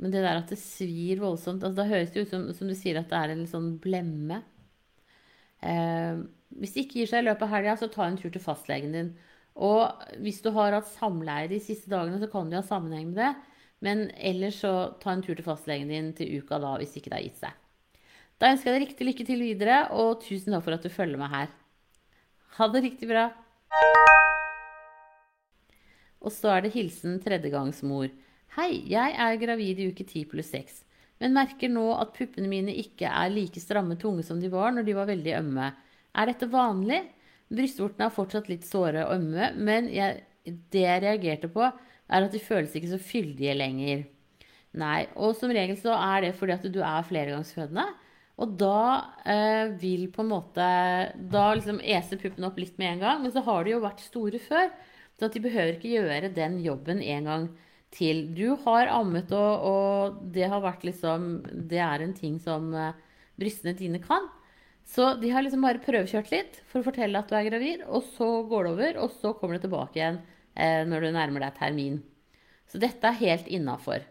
[0.03, 2.75] men det der at det svir voldsomt altså Da høres det ut som, som du
[2.77, 4.41] sier at det er en sånn blemme.
[5.63, 6.25] Um,
[6.59, 8.93] hvis det ikke gir seg i løpet av helga, så ta en tur til fastlegen
[8.95, 9.13] din.
[9.53, 13.21] Og hvis du har hatt samleie de siste dagene, så kan det ha sammenheng med
[13.21, 13.31] det.
[13.85, 17.19] Men ellers så ta en tur til fastlegen din til uka da, hvis ikke det
[17.19, 17.59] har gitt seg.
[18.41, 21.21] Da ønsker jeg deg riktig lykke til videre, og tusen takk for at du følger
[21.21, 21.51] meg her.
[22.53, 23.29] Ha det riktig bra.
[26.21, 28.11] Og så er det hilsen tredjegangsmor.
[28.53, 30.75] Hei, jeg er gravid i uke 10 pluss 6,
[31.23, 34.85] men merker nå at puppene mine ikke er like stramme tunge som de var når
[34.85, 35.71] de var veldig ømme.
[36.13, 37.01] Er dette vanlig?
[37.53, 42.37] Brystvortene er fortsatt litt såre og ømme, men jeg, det jeg reagerte på, er at
[42.37, 44.05] de føles ikke så fyldige lenger.
[44.77, 47.89] Nei, og som regel så er det fordi at du er flergangsfødende.
[48.41, 50.63] Og da eh, vil på en måte
[51.13, 53.21] Da liksom eser puppene opp litt med en gang.
[53.21, 54.71] Men så har de jo vært store før,
[55.19, 57.49] så de behøver ikke gjøre den jobben en gang
[57.93, 58.25] til.
[58.33, 62.95] Du har ammet, og, og, det har vært liksom Det er en ting som uh,
[63.39, 64.25] brystene dine kan.
[64.83, 68.03] Så de har liksom bare prøvekjørt litt for å fortelle at du er gravid, og
[68.17, 70.17] så går det over, og så kommer det tilbake igjen
[70.59, 72.01] eh, når du nærmer deg termin.
[72.67, 74.03] Så dette er helt innafor.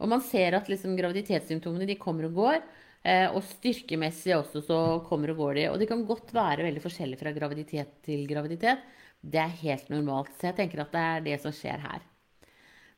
[0.00, 2.60] Og man ser at liksom, graviditetssymptomene de kommer og går.
[3.00, 5.66] Eh, og styrkemessig også så kommer og går de.
[5.72, 8.84] Og de kan godt være veldig forskjellige fra graviditet til graviditet.
[9.20, 10.32] Det er helt normalt.
[10.36, 12.04] Så jeg tenker at det er det som skjer her.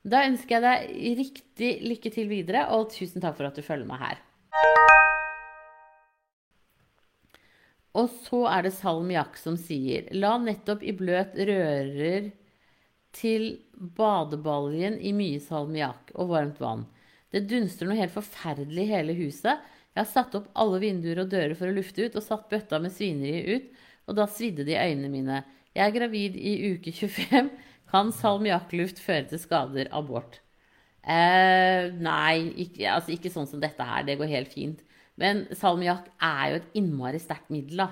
[0.03, 3.87] Da ønsker jeg deg riktig lykke til videre, og tusen takk for at du følger
[3.87, 4.23] meg her.
[7.99, 12.31] Og så er det salmiakk som sier La nettopp i bløt rører
[13.13, 13.45] til
[13.77, 16.87] badebaljen i mye salmiakk og varmt vann.
[17.33, 19.61] Det dunster noe helt forferdelig i hele huset.
[19.93, 22.81] Jeg har satt opp alle vinduer og dører for å lufte ut, og satt bøtta
[22.81, 25.43] med svineri ut, og da svidde det i øynene mine.
[25.77, 27.51] Jeg er gravid i uke 25.
[27.93, 29.91] Kan salmiakkluft føre til skader?
[29.93, 30.39] Abort?
[31.03, 34.07] Eh, nei, ikke, altså ikke sånn som dette her.
[34.09, 34.81] Det går helt fint.
[35.21, 37.91] Men salmiakk er jo et innmari sterkt middel, da.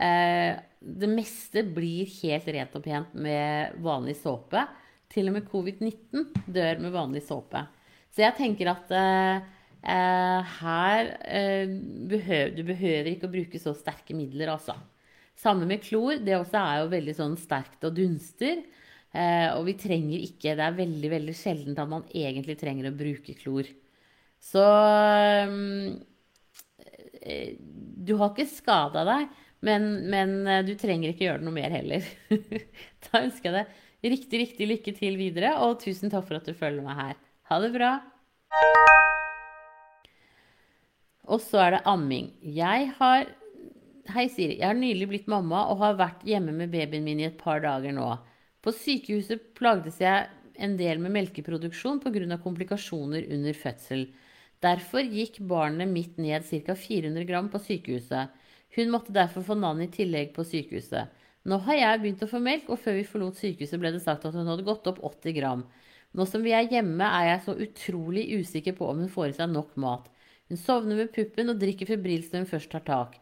[0.00, 4.64] Eh, det meste blir helt rent og pent med vanlig såpe.
[5.12, 7.66] Til og med covid-19 dør med vanlig såpe.
[8.14, 9.44] Så jeg tenker at eh,
[9.84, 11.68] her eh,
[12.08, 14.76] behøver, Du behøver ikke å bruke så sterke midler, altså.
[15.36, 16.16] Samme med klor.
[16.24, 18.62] Det også er jo veldig sånn sterkt og dunster.
[19.14, 22.96] Eh, og vi trenger ikke Det er veldig, veldig sjeldent at man egentlig trenger å
[22.96, 23.68] bruke klor.
[24.42, 24.64] Så
[27.22, 29.40] eh, Du har ikke skada deg.
[29.64, 32.04] Men, men, eh, du trenger ikke gjøre noe mer heller.
[33.08, 36.56] da ønsker jeg deg riktig, riktig lykke til videre, og tusen takk for at du
[36.56, 37.20] følger meg her.
[37.50, 37.96] Ha det bra.
[41.24, 42.32] Og så er det amming.
[42.40, 43.30] Jeg har
[44.12, 44.58] Hei, Siri.
[44.58, 47.62] Jeg har nylig blitt mamma og har vært hjemme med babyen min i et par
[47.64, 48.10] dager nå.
[48.60, 50.26] På sykehuset plagdes jeg
[50.60, 52.36] en del med melkeproduksjon pga.
[52.36, 54.10] komplikasjoner under fødsel.
[54.60, 56.74] Derfor gikk barnet mitt ned ca.
[56.74, 58.28] 400 gram på sykehuset.
[58.76, 61.08] Hun måtte derfor få Nanny i tillegg på sykehuset.
[61.44, 64.24] Nå har jeg begynt å få melk, og før vi forlot sykehuset ble det sagt
[64.24, 65.64] at hun hadde gått opp 80 gram.
[66.12, 69.36] Nå som vi er hjemme, er jeg så utrolig usikker på om hun får i
[69.40, 70.08] seg nok mat.
[70.54, 73.14] Hun sovner med puppen og drikker febrilsk når hun først tar tak.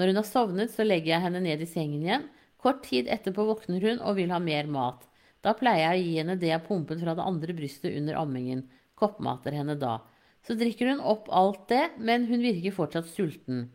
[0.00, 2.22] Når hun har sovnet, så legger jeg henne ned i sengen igjen.
[2.56, 5.02] Kort tid etterpå våkner hun og vil ha mer mat.
[5.44, 8.62] Da pleier jeg å gi henne det jeg pumpet fra det andre brystet under ammingen.
[8.96, 9.98] Koppmater henne da.
[10.40, 13.66] Så drikker hun opp alt det, men hun virker fortsatt sulten.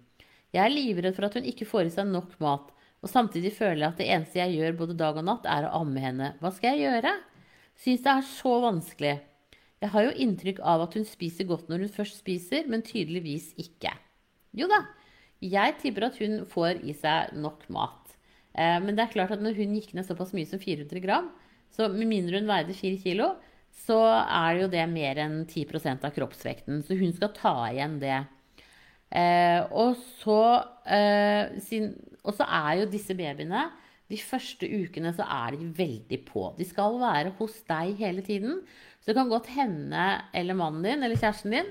[0.49, 2.73] Jeg er livredd for at hun ikke får i seg nok mat,
[3.05, 5.75] og samtidig føler jeg at det eneste jeg gjør både dag og natt, er å
[5.83, 6.33] amme henne.
[6.41, 7.13] Hva skal jeg gjøre?
[7.85, 9.15] Syns det er så vanskelig.
[9.85, 13.51] Jeg har jo inntrykk av at hun spiser godt når hun først spiser, men tydeligvis
[13.61, 13.91] ikke.
[14.57, 14.81] Jo da,
[15.45, 18.15] jeg tipper at hun får i seg nok mat.
[18.57, 21.29] Eh, men det er klart at når hun gikk ned såpass mye som 400 gram,
[21.69, 23.35] så med mindre hun veide 4 kilo,
[23.85, 26.81] så er det jo det mer enn 10% av kroppsvekten.
[26.87, 28.21] Så hun skal ta igjen det.
[29.13, 29.93] Eh, eh, og
[32.33, 33.67] så er jo disse babyene
[34.09, 36.47] De første ukene så er de veldig på.
[36.57, 38.63] De skal være hos deg hele tiden.
[39.05, 41.67] Så det kan godt hende, eller mannen din, eller kjæresten din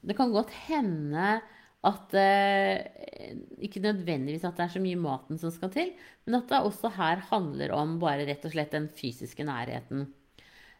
[0.00, 1.40] Det kan godt hende
[1.84, 3.28] at eh,
[3.60, 5.92] Ikke nødvendigvis at det er så mye maten som skal til,
[6.24, 10.08] men at det også her handler om bare rett og slett den fysiske nærheten.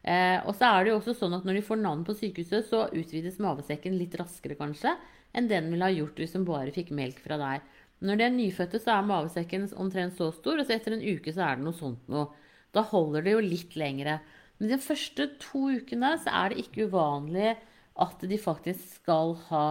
[0.03, 2.66] Eh, og så er det jo også sånn at når de får navn på sykehuset,
[2.66, 4.97] så utvides mavesekken litt raskere, kanskje
[5.37, 7.64] enn den ville ha gjort hvis hun bare fikk melk fra deg.
[8.05, 11.35] Når de er nyfødte, så er mavesekken omtrent så stor, og så etter en uke
[11.35, 12.29] så er det noe sånt noe.
[12.75, 14.18] Da holder det jo litt lengre.
[14.59, 17.55] Men de første to ukene så er det ikke uvanlig
[17.99, 19.68] at de faktisk skal ha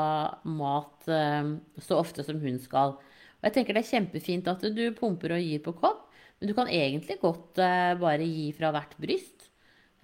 [0.48, 2.96] mat eh, så ofte som hun skal.
[3.38, 6.06] Og jeg tenker det er kjempefint at du pumper og gir på kopp,
[6.40, 9.50] men du kan egentlig godt eh, bare gi fra hvert bryst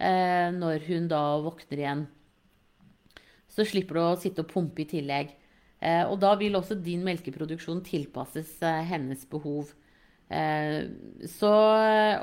[0.00, 2.04] eh, når hun da våkner igjen.
[3.54, 5.28] Så slipper du å sitte og pumpe i tillegg.
[6.08, 8.54] Og da vil også din melkeproduksjon tilpasses
[8.88, 9.68] hennes behov.
[10.32, 10.78] Eh,
[11.28, 11.52] så,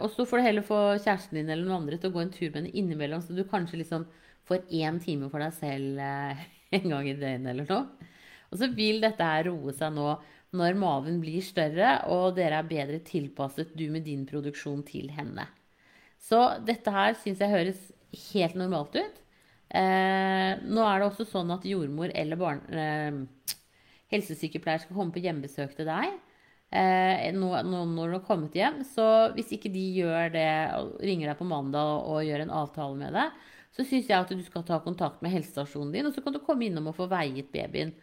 [0.02, 2.34] og så får du heller få kjæresten din eller noen andre til å gå en
[2.34, 4.08] tur med henne innimellom, så du kanskje liksom
[4.50, 6.02] får én time for deg selv
[6.78, 8.10] en gang i døgnet eller noe.
[8.52, 10.16] Og så vil dette her roe seg nå
[10.58, 15.46] når maven blir større og dere er bedre tilpasset, du med din produksjon, til henne.
[16.22, 17.86] Så dette her syns jeg høres
[18.34, 19.22] helt normalt ut.
[19.72, 23.56] Eh, nå er det også sånn at jordmor eller barn, eh,
[24.12, 26.20] helsesykepleier skal komme på hjemmebesøk til deg eh,
[26.71, 28.77] nå, nå, når du har kommet hjem.
[28.88, 29.03] Så
[29.36, 30.47] hvis ikke de gjør det,
[31.03, 33.41] ringer deg på mandag og gjør en avtale med deg,
[33.75, 36.41] så syns jeg at du skal ta kontakt med helsestasjonen din, og så kan du
[36.43, 37.93] komme innom og få veiet babyen.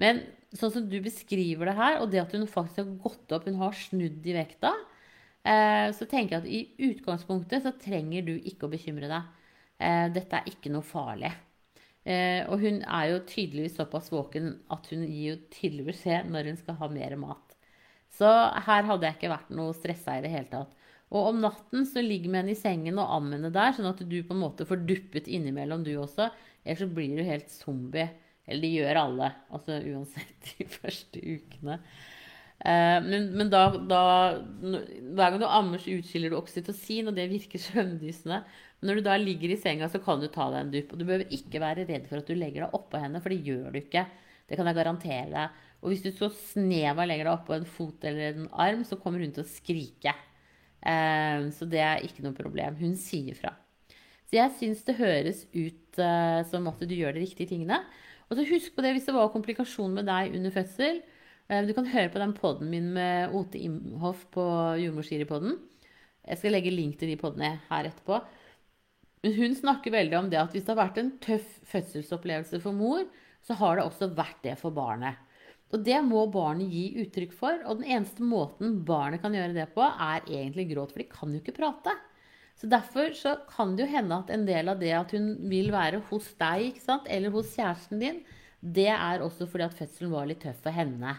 [0.00, 0.20] Men
[0.54, 3.58] sånn som du beskriver det her, og det at hun faktisk har gått opp, hun
[3.60, 4.72] har snudd i vekta,
[5.46, 9.34] eh, så tenker jeg at i utgangspunktet så trenger du ikke å bekymre deg.
[9.82, 11.32] Eh, dette er ikke noe farlig.
[12.06, 16.52] Eh, og hun er jo tydeligvis såpass våken at hun gir jo tydelig beskjed når
[16.52, 17.45] hun skal ha mer mat.
[18.16, 18.28] Så
[18.66, 20.72] her hadde jeg ikke vært noe stressa i det hele tatt.
[21.14, 24.00] Og om natten så ligger med henne i sengen og am henne der, sånn at
[24.02, 26.30] du på en måte får duppet innimellom, du også.
[26.64, 28.08] Ellers så blir du helt zombie.
[28.46, 31.80] Eller de gjør alle, altså uansett de første ukene.
[32.64, 34.02] Eh, men, men da, da,
[34.62, 38.42] Hver gang du ammer, så utskiller du oksytocin, og det virker søvndyssende.
[38.80, 40.94] Men når du da ligger i senga, så kan du ta deg en dupp.
[40.94, 43.44] Og du behøver ikke være redd for at du legger deg oppå henne, for det
[43.46, 44.06] gjør du ikke.
[44.46, 45.62] Det kan jeg garantere deg.
[45.82, 48.98] Og hvis du så snev av legger deg oppå en fot eller en arm, så
[49.00, 50.14] kommer hun til å skrike.
[50.80, 52.78] Eh, så det er ikke noe problem.
[52.80, 53.52] Hun sier fra.
[54.26, 57.78] Så jeg syns det høres ut uh, som at du gjør de riktige tingene.
[58.26, 60.98] Og så husk på det hvis det var komplikasjon med deg under fødsel.
[61.46, 64.42] Uh, du kan høre på den poden min med Ote Imhoff på
[64.82, 65.60] Jordmorskiri-podden.
[66.26, 68.18] Jeg skal legge link til de podene her etterpå.
[69.22, 72.74] Men hun snakker veldig om det at hvis det har vært en tøff fødselsopplevelse for
[72.74, 73.06] mor,
[73.46, 75.22] så har det også vært det for barnet.
[75.74, 77.58] Og det må barnet gi uttrykk for.
[77.66, 81.32] Og den eneste måten barnet kan gjøre det på, er egentlig gråt, for de kan
[81.34, 81.94] jo ikke prate.
[82.56, 85.68] Så Derfor så kan det jo hende at en del av det at hun vil
[85.74, 88.22] være hos deg eller hos kjæresten din,
[88.60, 91.12] det er også fordi at fødselen var litt tøff for henne.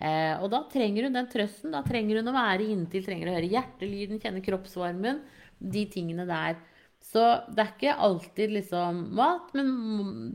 [0.00, 1.74] Eh, og da trenger hun den trøsten.
[1.74, 5.20] Da trenger hun å være inntil, trenger å høre hjertelyden, kjenne kroppsvarmen.
[5.60, 6.56] De tingene der.
[7.04, 7.20] Så
[7.52, 9.68] det er ikke alltid liksom mat, men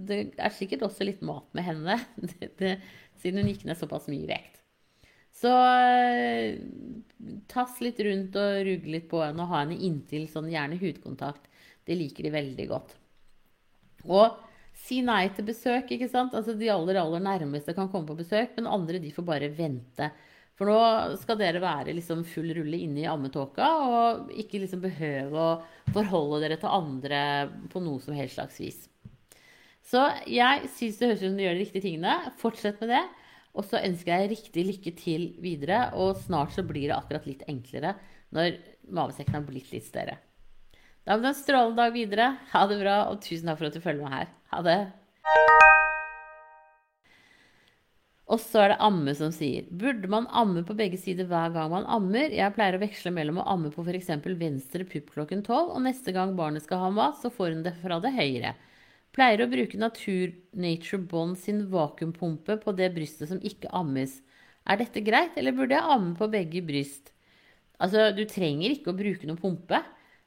[0.07, 1.97] det er sikkert også litt mat med henne.
[2.35, 2.71] Det, det,
[3.25, 4.61] siden hun gikk ned såpass mye vekt.
[5.35, 6.55] Så eh,
[7.51, 11.49] tass litt rundt og rugg litt på henne og ha henne inntil, sånn gjerne hudkontakt.
[11.85, 12.95] Det liker de veldig godt.
[14.05, 14.37] Og
[14.85, 16.35] si nei til besøk, ikke sant.
[16.37, 20.09] Altså de aller, aller nærmeste kan komme på besøk, men andre de får bare vente.
[20.55, 25.35] For nå skal dere være liksom full rulle inne i ammetåka og ikke liksom behøve
[25.35, 25.55] å
[25.91, 27.21] forholde dere til andre
[27.73, 28.85] på noe som helst slags vis.
[29.85, 32.15] Så jeg syns det høres ut som du gjør de riktige tingene.
[32.41, 33.03] Fortsett med det.
[33.55, 37.45] Og så ønsker jeg riktig lykke til videre, og snart så blir det akkurat litt
[37.47, 37.93] enklere
[38.35, 38.57] når
[38.91, 40.17] mavesekken har blitt litt større.
[41.05, 42.27] Da må du ha en strålende dag videre.
[42.51, 44.31] Ha det bra, og tusen takk for at du følger med her.
[44.51, 44.79] Ha det.
[48.25, 51.69] Og så er det amme som sier Burde man amme på begge sider hver gang
[51.69, 52.33] man ammer?
[52.33, 54.09] Jeg pleier å veksle mellom å amme på f.eks.
[54.25, 57.75] venstre pupp klokken tolv, og neste gang barnet skal ha mat, så får hun det
[57.83, 58.55] fra det høyre.
[59.15, 64.17] Pleier å bruke Natur Nature Bond sin vakuumpumpe på det brystet som ikke ammes.
[64.67, 67.13] Er dette greit, eller burde jeg amme på begge bryst?
[67.79, 69.79] Altså, du trenger ikke å bruke noen pumpe.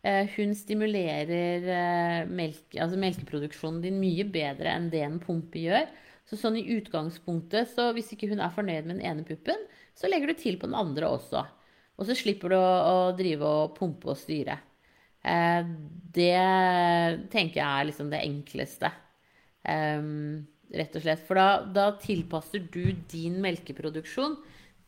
[0.07, 5.89] Eh, hun stimulerer eh, melk, altså melkeproduksjonen din mye bedre enn det en pumpe gjør.
[6.29, 10.09] Så sånn i utgangspunktet, så hvis ikke hun er fornøyd med den ene puppen, så
[10.09, 11.45] legger du til på den andre også.
[11.99, 14.57] Og så slipper du å, å drive og pumpe og styre.
[15.25, 15.73] Eh,
[16.15, 16.39] det
[17.33, 18.91] tenker jeg er liksom det enkleste.
[19.69, 21.25] Um, rett og slett.
[21.27, 24.37] For da, da, tilpasser du din melkeproduksjon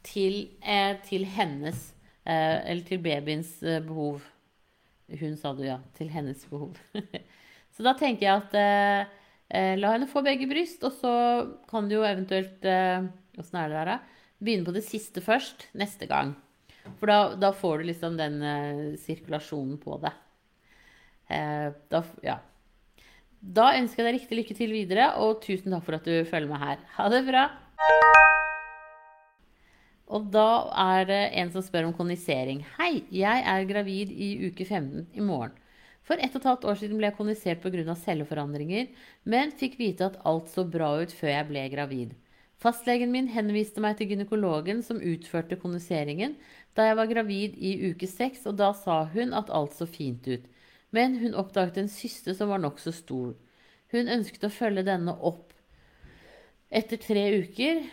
[0.07, 1.91] til, eh, til hennes
[2.25, 4.25] eh, Eller til babyens eh, behov.
[5.21, 5.81] Hun sa du, ja.
[5.99, 6.79] Til hennes behov.
[7.75, 9.09] så da tenker jeg at
[9.81, 11.13] la henne få begge bryst, og så
[11.67, 12.63] kan du jo eventuelt
[13.41, 14.29] Åssen er det der, da?
[14.39, 16.37] Begynne på det siste først neste gang.
[16.99, 18.41] For da, da får du liksom den
[19.01, 20.13] sirkulasjonen på det.
[21.31, 22.39] Eh, da, ja.
[23.41, 26.51] da ønsker jeg deg riktig lykke til videre, og tusen takk for at du følger
[26.51, 26.81] med her.
[26.97, 27.47] Ha det bra!
[30.11, 32.65] Og da er det en som spør om kondisering.
[32.81, 35.55] Hei, jeg er gravid i uke 15 i morgen.
[36.03, 37.95] For ett og et halvt år siden ble jeg kondisert pga.
[37.95, 38.89] celleforandringer,
[39.23, 42.17] men fikk vite at alt så bra ut før jeg ble gravid.
[42.61, 46.35] Fastlegen min henviste meg til gynekologen som utførte koniseringen
[46.79, 50.29] da jeg var gravid i uke seks, og da sa hun at alt så fint
[50.31, 50.49] ut
[50.91, 53.35] men hun oppdaget en syste som var nokså stor.
[53.95, 55.53] Hun ønsket å følge denne opp.
[56.71, 57.85] Etter tre uker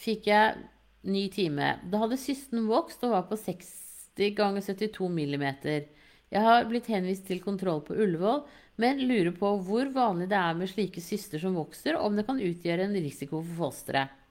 [0.00, 0.60] fikk jeg
[1.04, 1.74] ny time.
[1.90, 5.88] Da hadde systen vokst og var på 60 ganger 72 millimeter.
[6.32, 8.44] Jeg har blitt henvist til kontroll på Ullevål,
[8.80, 12.26] men lurer på hvor vanlig det er med slike syster som vokser, og om det
[12.26, 14.23] kan utgjøre en risiko for fosteret.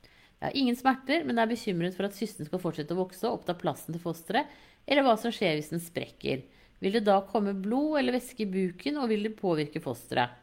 [0.43, 3.37] Jeg har ingen smerter, men er bekymret for at systen skal fortsette å vokse og
[3.37, 4.49] oppta plassen til fosteret,
[4.83, 6.41] eller hva som skjer hvis den sprekker.
[6.83, 10.35] Vil det da komme blod eller væske i buken, og vil det påvirke fosteret?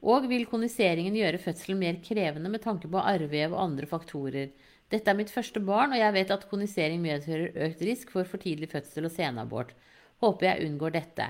[0.00, 4.48] Og vil kondiseringen gjøre fødselen mer krevende med tanke på arrvev og andre faktorer?
[4.88, 8.40] Dette er mitt første barn, og jeg vet at kondisering medfører økt risk for for
[8.40, 9.76] tidlig fødsel og senabort.
[10.24, 11.28] Håper jeg unngår dette.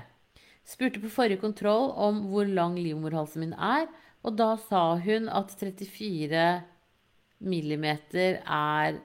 [0.63, 3.91] Spurte på forrige kontroll om hvor lang livmorhalsen min er,
[4.23, 6.47] og da sa hun at 34
[7.39, 8.99] millimeter er,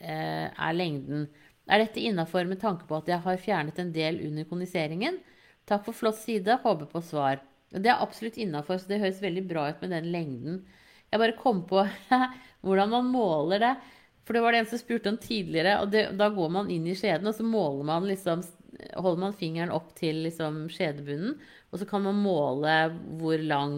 [0.00, 1.28] eh, er lengden.
[1.68, 5.20] Er dette innafor med tanke på at jeg har fjernet en del under koniseringen?
[5.66, 6.60] Takk for flott side.
[6.62, 7.40] Håper på svar.
[7.72, 10.62] Det er absolutt innafor, så det høres veldig bra ut med den lengden.
[11.12, 11.86] Jeg bare kom på
[12.64, 13.76] hvordan man måler det.
[14.22, 15.80] For det var det en som spurte om tidligere.
[15.80, 18.44] og det, Da går man inn i skjeden, og så måler man liksom
[18.96, 21.36] holder man fingeren opp til liksom skjedebunnen,
[21.70, 22.76] og så kan man måle
[23.20, 23.76] hvor lang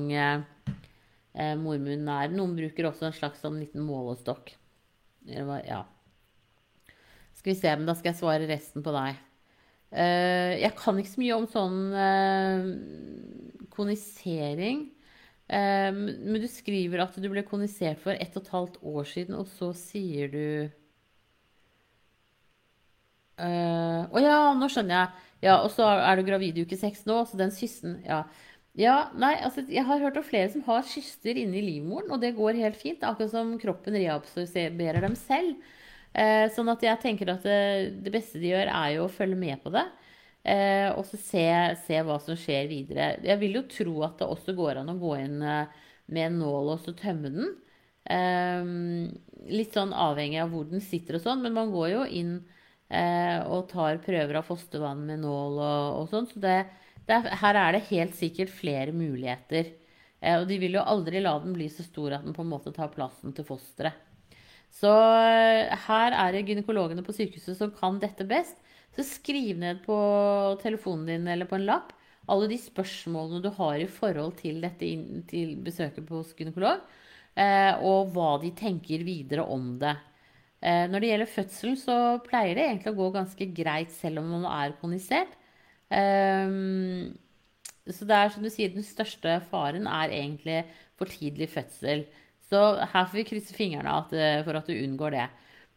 [1.35, 2.32] eh, mormunnen er.
[2.32, 4.55] Noen bruker også en slags sånn liten målestokk.
[5.28, 5.85] Ja.
[7.35, 9.20] Skal vi se, men da skal jeg svare resten på deg.
[9.95, 12.68] Eh, jeg kan ikke så mye om sånn eh,
[13.74, 14.89] konisering.
[15.45, 19.37] Uh, men du skriver at du ble konisert for ett og et halvt år siden,
[19.37, 20.47] og så sier du
[23.37, 25.24] Å uh, ja, nå skjønner jeg.
[25.45, 28.22] Ja, Og så er du gravid i uke seks nå, så den kysten Ja.
[28.79, 32.35] Ja nei, altså, jeg har hørt om flere som har kyster inni livmoren, og det
[32.37, 33.05] går helt fint.
[33.07, 35.61] Akkurat som kroppen reabsorberer dem selv.
[36.14, 37.61] Eh, sånn at jeg tenker at det,
[38.05, 39.85] det, beste de gjør, er jo å følge med på det.
[40.45, 41.47] Eh, og så se,
[41.87, 43.12] se, hva som skjer videre.
[43.25, 46.75] Jeg vil jo tro at det også går an å gå inn med en nål
[46.75, 47.55] og så tømme den.
[49.49, 52.35] litt sånn avhengig av hvor den sitter og sånn, men man går jo inn
[52.93, 56.29] Eh, og tar prøver av fostervann med nål og, og sånn.
[56.31, 56.59] Så det,
[57.09, 59.73] det, her er det helt sikkert flere muligheter.
[60.21, 62.53] Eh, og de vil jo aldri la den bli så stor at den på en
[62.53, 63.97] måte tar plassen til fosteret.
[64.75, 68.57] Så eh, her er det gynekologene på sykehuset som kan dette best.
[68.95, 69.99] Så skriv ned på
[70.63, 71.93] telefonen din eller på en lapp
[72.31, 74.89] alle de spørsmålene du har i forhold til dette
[75.29, 76.79] til besøket hos gynekolog,
[77.85, 79.93] og hva de tenker videre om det.
[80.65, 84.31] Eh, når det gjelder fødsel, så pleier det egentlig å gå ganske greit selv om
[84.39, 85.35] man er konisert.
[85.95, 87.14] Um,
[87.86, 90.62] så det er som du sier, den største faren er egentlig
[90.99, 92.07] for tidlig fødsel.
[92.49, 95.26] Så her får vi krysse fingrene at, eh, for at du unngår det.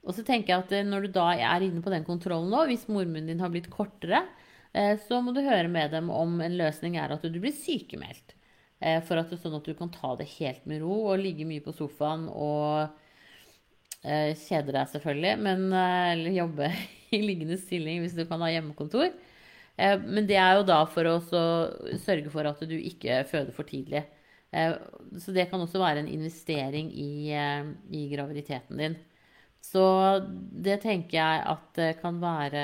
[0.08, 2.66] Og så tenker jeg at eh, når du da er inne på den kontrollen nå,
[2.70, 4.26] hvis mormunnen din har blitt kortere,
[5.08, 8.36] så må du høre med dem om en løsning er at du blir sykemeldt.
[9.08, 11.74] For at, sånn at du kan ta det helt med ro og ligge mye på
[11.74, 12.92] sofaen og
[14.06, 16.70] Eh, kjede deg selvfølgelig, men, eh, eller jobbe
[17.18, 19.10] i liggende stilling hvis du kan ha hjemmekontor.
[19.78, 21.18] Eh, men det er jo da for å
[22.02, 24.06] sørge for at du ikke føder for tidlig.
[25.20, 28.96] Så det kan også være en investering i, i graviditeten din.
[29.62, 29.84] Så
[30.64, 32.64] det tenker jeg at det kan være,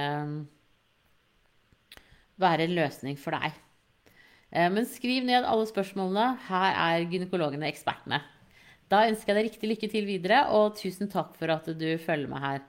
[2.40, 3.60] være en løsning for deg.
[4.72, 6.30] Men skriv ned alle spørsmålene.
[6.48, 8.24] Her er gynekologene ekspertene.
[8.94, 12.30] Da ønsker jeg deg riktig lykke til videre, og tusen takk for at du følger
[12.30, 12.64] meg her.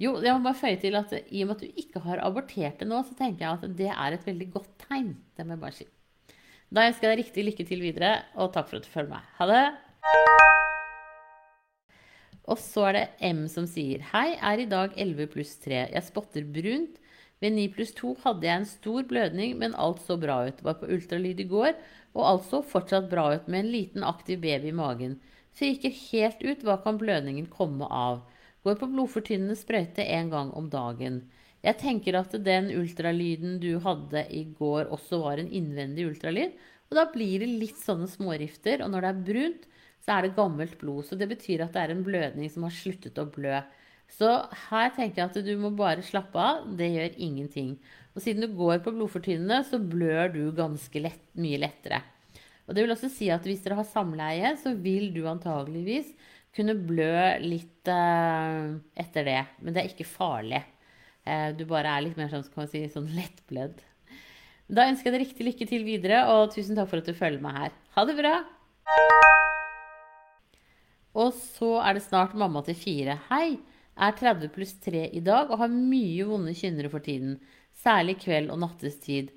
[0.00, 2.80] Jo, jeg må bare føye til at i og med at du ikke har abortert
[2.80, 5.10] det nå, så tenker jeg at det er et veldig godt tegn.
[5.36, 5.86] Det må jeg bare si.
[6.72, 9.26] Da ønsker jeg deg riktig lykke til videre, og takk for at du følger meg.
[9.36, 9.66] Ha det!
[12.48, 15.84] Og så er det M som sier Hei, er i dag 11 pluss 3.
[15.92, 16.96] Jeg spotter brunt.
[17.44, 20.64] Ved 9 pluss 2 hadde jeg en stor blødning, men alt så bra ut.
[20.64, 21.76] Var på ultralyd i går,
[22.16, 25.20] og alt så fortsatt bra ut med en liten aktiv baby i magen.
[25.52, 26.64] Friker helt ut.
[26.64, 28.24] Hva kan blødningen komme av?
[28.66, 31.22] Går på blodfortynnende sprøyte en gang om dagen.
[31.64, 36.56] Jeg tenker at den ultralyden du hadde i går, også var en innvendig ultralyd.
[36.90, 38.84] Og da blir det litt sånne smårifter.
[38.84, 39.66] Og når det er brunt,
[40.00, 41.06] så er det gammelt blod.
[41.08, 43.60] Så det betyr at det er en blødning som har sluttet å blø.
[44.10, 44.28] Så
[44.66, 46.64] her tenker jeg at du må bare slappe av.
[46.76, 47.74] Det gjør ingenting.
[48.16, 52.02] Og siden du går på blodfortynnende, så blør du ganske lett, mye lettere.
[52.66, 56.10] Og det vil også si at hvis dere har samleie, så vil du antageligvis
[56.56, 59.40] kunne blø litt uh, etter det.
[59.60, 60.62] Men det er ikke farlig.
[61.26, 63.82] Uh, du bare er litt mer sånn, si, sånn lettblødd.
[64.70, 67.42] Da ønsker jeg deg riktig lykke til videre, og tusen takk for at du følger
[67.42, 67.76] meg her.
[67.96, 68.34] Ha det bra!
[71.18, 73.18] Og så er det snart mamma til fire.
[73.30, 73.58] Hei!
[74.00, 77.34] Er 30 pluss 3 i dag og har mye vonde kynnere for tiden.
[77.76, 79.34] Særlig kveld og nattestid.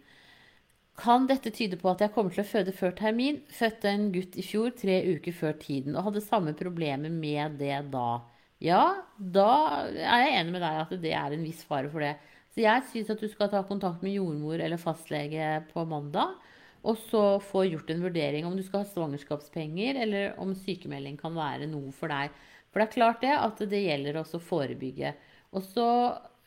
[1.00, 3.39] Kan dette tyde på at jeg kommer til å føde før termin?
[3.50, 7.80] Fødte en gutt i fjor, tre uker før tiden, og hadde samme problemer med det
[7.94, 8.22] da.
[8.64, 8.84] Ja,
[9.18, 9.50] da
[9.89, 12.14] er jeg enig med deg at det er en viss fare for det.
[12.54, 16.38] Så jeg syns at du skal ta kontakt med jordmor eller fastlege på mandag.
[16.86, 21.34] Og så få gjort en vurdering om du skal ha svangerskapspenger, eller om sykemelding kan
[21.34, 22.30] være noe for deg.
[22.70, 25.14] For det er klart det at det gjelder også å forebygge.
[25.58, 25.88] Og så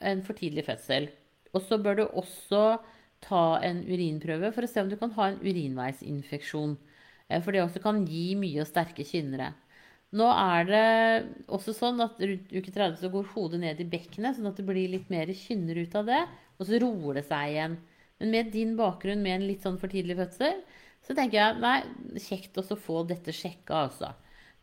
[0.07, 1.09] en for tidlig fødsel.
[1.57, 2.63] Og så bør du også
[3.27, 6.77] ta en urinprøve for å se om du kan ha en urinveisinfeksjon.
[7.29, 9.53] Eh, for det også kan gi mye og sterke kynnere.
[10.17, 10.87] Nå er det
[11.53, 14.67] også sånn at rundt uke 30 så går hodet ned i bekkenet, sånn at det
[14.69, 16.23] blir litt mer kynner ut av det.
[16.57, 17.75] Og så roer det seg igjen.
[18.21, 20.63] Men med din bakgrunn med en litt sånn for tidlig fødsel,
[21.05, 21.81] så tenker jeg nei,
[22.23, 24.15] kjekt også å få dette sjekka, altså.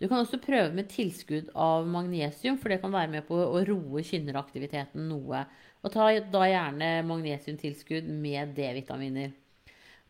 [0.02, 3.62] Du kan også prøve med tilskudd av magnesium, for det kan være med på å
[3.68, 5.46] roe kynneraktiviteten noe.
[5.84, 9.34] Og ta da gjerne magnesiumtilskudd med D-vitaminer.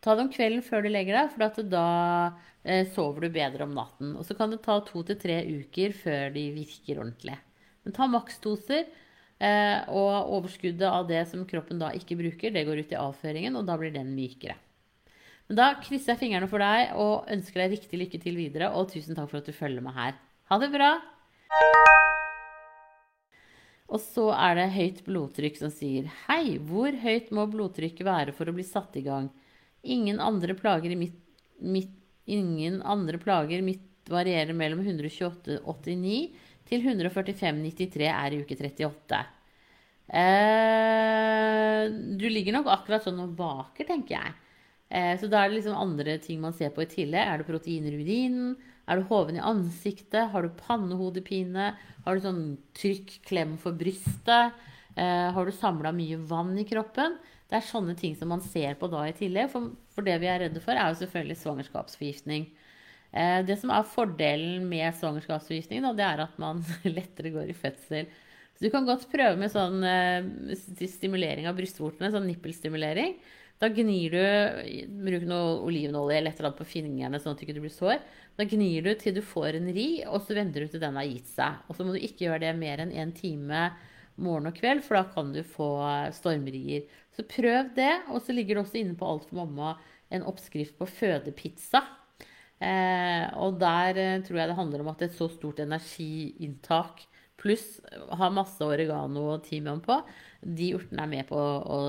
[0.03, 1.87] Ta det om kvelden før du legger deg, for da
[2.61, 4.13] eh, sover du bedre om natten.
[4.19, 7.37] Og så kan det ta to til tre uker før de virker ordentlig.
[7.83, 8.85] Men ta maksdoser.
[9.43, 13.57] Eh, og overskuddet av det som kroppen da ikke bruker, det går ut i avføringen,
[13.59, 14.55] og da blir den mykere.
[15.49, 18.71] Men da krysser jeg fingrene for deg og ønsker deg riktig lykke til videre.
[18.77, 20.19] Og tusen takk for at du følger med her.
[20.51, 20.95] Ha det bra!
[23.91, 28.49] Og så er det høyt blodtrykk som sier Hei, hvor høyt må blodtrykket være for
[28.49, 29.27] å bli satt i gang?
[29.83, 31.17] Ingen andre plager mitt,
[31.59, 31.91] mitt,
[32.25, 36.17] ingen andre plager mitt varierer mellom 128,89
[36.67, 39.19] til 145,93 er i uke 38.
[40.13, 41.83] Eh,
[42.19, 44.35] du ligger nok akkurat sånn og vaker, tenker jeg.
[44.93, 47.27] Eh, så da er det liksom andre ting man ser på i tillegg.
[47.27, 48.55] Er det proteiner i urinen?
[48.83, 50.31] Er du hoven i ansiktet?
[50.33, 51.71] Har du pannehodepine?
[52.03, 52.43] Har du sånn
[52.75, 54.57] trykk klem for brystet?
[54.95, 57.15] Eh, har du samla mye vann i kroppen?
[57.47, 59.49] Det er sånne ting som man ser på da i tillegg.
[59.53, 62.49] For, for det vi er redde for, er jo selvfølgelig svangerskapsforgiftning.
[63.13, 66.63] Eh, det som er fordelen med svangerskapsforgiftning, da, det er at man
[66.97, 68.11] lettere går i fødsel.
[68.53, 70.53] Så du kan godt prøve med sånn eh,
[70.89, 73.15] stimulering av brystvortene, sånn nippelstimulering.
[73.61, 77.45] Da gnir du Bruk noe olivenolje eller et eller annet på fingrene sånn at du
[77.45, 78.01] ikke blir sår.
[78.37, 81.05] Da gnir du til du får en ri, og så venter du til den har
[81.05, 81.63] gitt seg.
[81.69, 83.65] Og så må du ikke gjøre det mer enn én en time
[84.15, 85.69] morgen og kveld, for da kan du få
[86.17, 86.87] stormrier.
[87.13, 87.93] Så prøv det.
[88.09, 89.75] Og så ligger det også inne på Alt for mamma
[90.13, 91.83] en oppskrift på fødepizza.
[92.63, 97.01] Eh, og der eh, tror jeg det handler om at et så stort energiinntak
[97.41, 97.81] pluss
[98.13, 99.97] ha masse oregano og timian på,
[100.43, 101.79] de urtene er med på å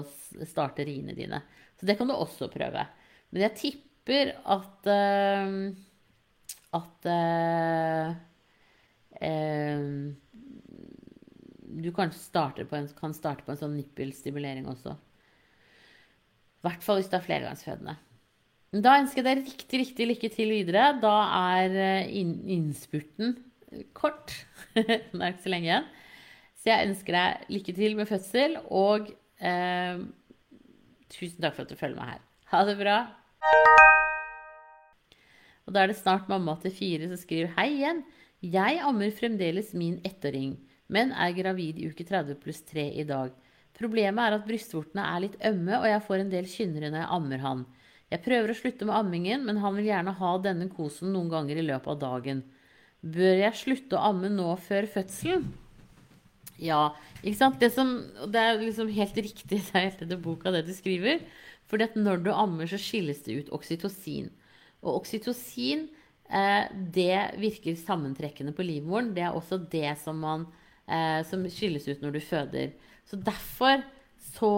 [0.48, 1.42] starte riene dine.
[1.78, 2.86] Så det kan du også prøve.
[3.30, 5.68] Men jeg tipper at uh,
[6.74, 8.14] at uh,
[9.20, 9.84] uh,
[11.84, 14.94] du kanskje starter en, kan starte på en sånn nippelstimulering også.
[14.94, 17.96] I hvert fall hvis du er flergangsfødende.
[18.84, 20.86] Da ønsker jeg deg riktig, riktig lykke til videre.
[21.02, 21.16] Da
[21.54, 23.36] er innspurten
[23.94, 24.34] kort.
[24.74, 25.90] det er ikke så lenge igjen.
[26.64, 29.98] Så jeg ønsker deg lykke til med fødsel, og eh,
[31.12, 32.24] tusen takk for at du følger meg her.
[32.54, 33.02] Ha det bra.
[35.64, 38.02] Og da er det snart mamma til fire som skriver Hei igjen.
[38.44, 40.58] Jeg ammer fremdeles min ettåring,
[40.92, 43.32] men er gravid i uke 30 pluss 3 i dag.
[43.74, 47.12] Problemet er at brystvortene er litt ømme, og jeg får en del kynnere når jeg
[47.16, 47.64] ammer han.
[48.12, 51.58] Jeg prøver å slutte med ammingen, men han vil gjerne ha denne kosen noen ganger
[51.58, 52.44] i løpet av dagen.
[53.00, 55.48] Bør jeg slutte å amme nå før fødselen?
[56.62, 56.92] Ja,
[57.24, 57.58] ikke sant?
[57.58, 57.96] Det, som,
[58.30, 61.24] det er liksom helt riktig det er helt etter boka det du skriver.
[61.74, 64.28] At når du ammer, så skilles det ut oksytocin.
[64.84, 65.86] Og oksytocin
[66.28, 69.12] eh, det virker sammentrekkende på livmoren.
[69.16, 70.46] Det er også det som, man,
[70.86, 72.74] eh, som skilles ut når du føder.
[73.08, 73.82] Så derfor
[74.34, 74.52] så,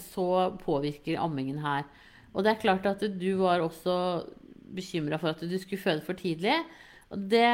[0.00, 0.28] så,
[0.64, 1.84] påvirker ammingen her.
[2.32, 3.94] Og det er klart at du var også
[4.70, 6.56] bekymra for at du skulle føde for tidlig.
[7.10, 7.50] Og det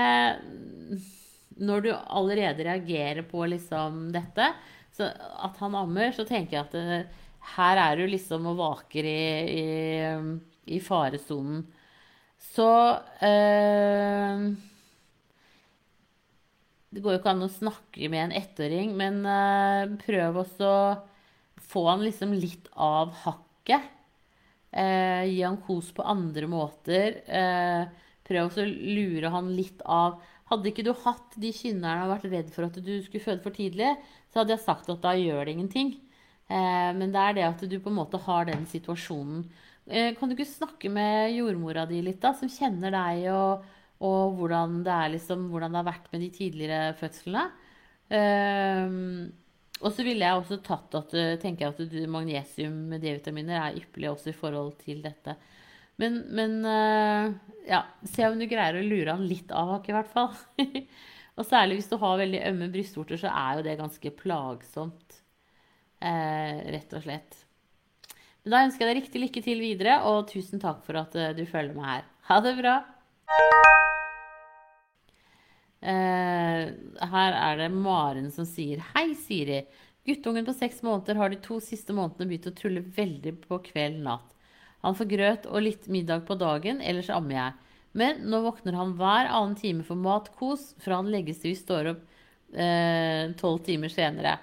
[1.57, 4.51] Når du allerede reagerer på liksom dette,
[4.93, 7.07] så at han ammer, så tenker jeg at det,
[7.57, 9.23] her er du liksom og vaker i,
[9.57, 11.65] i, i faresonen.
[12.39, 12.69] Så
[13.25, 14.47] eh,
[16.91, 20.97] Det går jo ikke an å snakke med en ettåring, men eh, prøv også å
[21.67, 23.93] få han liksom litt av hakket.
[24.71, 27.23] Eh, gi han kos på andre måter.
[27.29, 30.19] Uh, Prøv å lure han litt av.
[30.51, 33.55] Hadde ikke du hatt de kynnerne og vært redd for at du skulle føde for
[33.55, 33.93] tidlig,
[34.31, 35.93] så hadde jeg sagt at da gjør det ingenting.
[36.47, 39.45] Eh, men det er det at du på en måte har den situasjonen.
[39.87, 43.67] Eh, kan du ikke snakke med jordmora di litt, da, som kjenner deg, og,
[44.07, 47.45] og hvordan, det liksom, hvordan, det har vært med de tidligere fødslene?
[48.07, 49.27] Um,
[49.83, 54.13] og så ville jeg også tatt at, tenker jeg at magnesium med D-vitaminer er ypperlig
[54.13, 55.35] også i forhold til dette.
[56.01, 56.55] Men, men
[57.67, 60.33] ja, se om du greier å lure han litt av hakket, i hvert fall.
[61.37, 65.21] og særlig hvis du har veldig ømme brystvorter, så er jo det ganske plagsomt.
[66.01, 67.46] Uh, rett og slett.
[68.47, 71.43] Da ønsker jeg deg riktig lykke til videre, og tusen takk for at uh, du
[71.51, 72.05] følger med her.
[72.31, 72.77] Ha det bra!
[75.87, 79.61] her er det Maren som sier Hei, Siri.
[80.07, 84.01] Guttungen på seks måneder har de to siste månedene begynt å tulle veldig på kveld
[84.03, 84.33] natt.
[84.83, 87.77] Han får grøt og litt middag på dagen, ellers ammer jeg.
[87.99, 91.61] Men nå våkner han hver annen time for mat, kos, fra han legges til vi
[91.61, 92.03] står opp
[92.55, 94.37] eh, tolv eh, timer senere.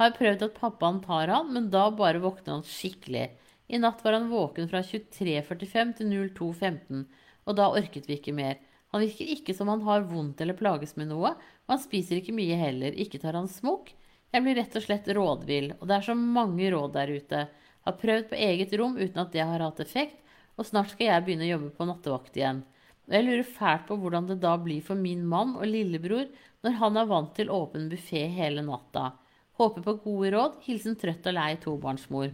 [0.00, 3.28] Har prøvd at pappaen tar han, men da bare våkner han skikkelig.
[3.72, 7.04] I natt var han våken fra 23.45 til 02.15,
[7.48, 8.60] og da orket vi ikke mer.
[8.92, 12.34] Han virker ikke som han har vondt eller plages med noe, og han spiser ikke
[12.36, 12.92] mye heller.
[12.92, 13.94] Ikke tar han smokk.
[14.32, 17.40] Jeg blir rett og slett rådvill, og det er så mange råd der ute.
[17.86, 20.20] Har prøvd på eget rom uten at det har hatt effekt,
[20.56, 22.62] og snart skal jeg begynne å jobbe på nattevakt igjen.
[23.08, 26.28] Og jeg lurer fælt på hvordan det da blir for min mann og lillebror
[26.62, 29.10] når han er vant til åpen buffé hele natta.
[29.62, 30.56] Håper på gode råd.
[30.66, 32.32] Hilsen trøtt og lei tobarnsmor.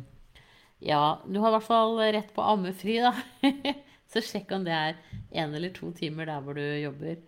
[0.80, 3.12] Ja, du har i hvert fall rett på ammefri, da.
[4.12, 4.96] Så sjekk om det er
[5.36, 7.18] én eller to timer der hvor du jobber.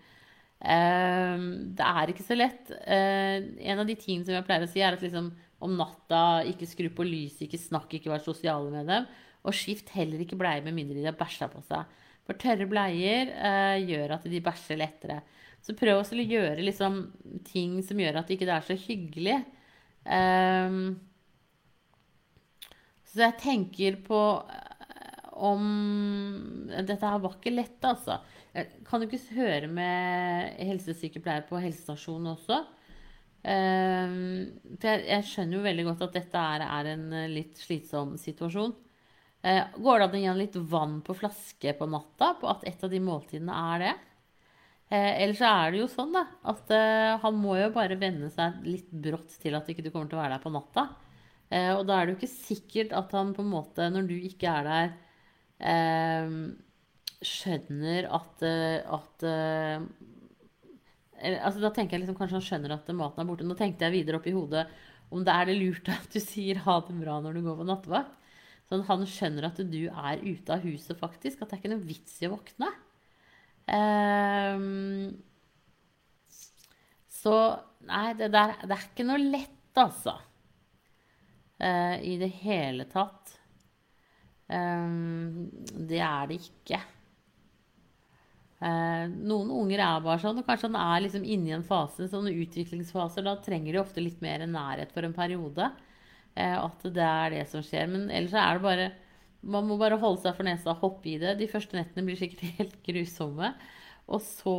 [0.61, 1.43] Eh,
[1.77, 2.71] det er ikke så lett.
[2.81, 5.29] Eh, en av de tingene som jeg pleier å si, er at liksom
[5.61, 9.09] om natta ikke skru på lyset, ikke snakk, ikke vær sosiale med dem.
[9.45, 11.85] Og skift heller ikke bleie med mindre de har bæsja på seg.
[12.29, 15.21] For tørre bleier eh, gjør at de bæsjer lettere.
[15.61, 17.03] Så prøv å gjøre liksom,
[17.45, 19.41] ting som gjør at det ikke er så hyggelig.
[20.05, 20.97] Um,
[23.11, 25.65] så jeg tenker på eh, om
[26.71, 28.21] Dette her var ikke lett, altså.
[28.87, 32.61] Kan du ikke høre med helsesykepleier på helsestasjonen også?
[33.41, 37.61] Um, for jeg, jeg, skjønner jo veldig godt at dette er, er en eh, litt
[37.61, 38.77] slitsom situasjon.
[39.41, 42.83] Går det an å gi han litt vann på flaske på natta på at et
[42.85, 43.95] av de måltidene er det?
[44.91, 48.31] Uh, Eller så er det jo sånn da, at uh, han må jo bare venne
[48.35, 50.89] seg litt brått til at ikke du kommer til å være der på natta.
[51.51, 54.15] Eh, og da er det jo ikke sikkert at han på en måte, når du
[54.17, 54.93] ikke er der,
[55.73, 56.37] eh,
[57.27, 59.83] skjønner at, eh, at eh,
[61.45, 63.45] altså Da tenker jeg liksom kanskje han skjønner at maten er borte.
[63.45, 64.65] Nå tenkte jeg videre opp i hodet
[65.13, 67.67] om det er det lurt at du sier ha det bra når du går på
[67.69, 68.15] nattevakt.
[68.71, 71.43] Sånn han skjønner at du er ute av huset, faktisk.
[71.43, 72.71] At det er ikke noe vits i å våkne.
[73.69, 75.11] Um,
[77.21, 77.35] så
[77.87, 80.17] nei, det der det er ikke noe lett, altså
[81.61, 83.37] uh, i det hele tatt.
[84.51, 86.81] Um, det er det ikke.
[88.61, 92.09] Uh, noen unger er bare sånn, og kanskje han er liksom inne i en fase,
[92.11, 93.25] sånne utviklingsfaser.
[93.25, 95.71] Da trenger de ofte litt mer nærhet for en periode.
[96.35, 97.89] Uh, at det er det som skjer.
[97.93, 98.91] Men ellers er det bare
[99.43, 101.37] Man må bare holde seg for nesa og hoppe i det.
[101.41, 103.55] De første nettene blir sikkert helt grusomme.
[104.11, 104.59] Og så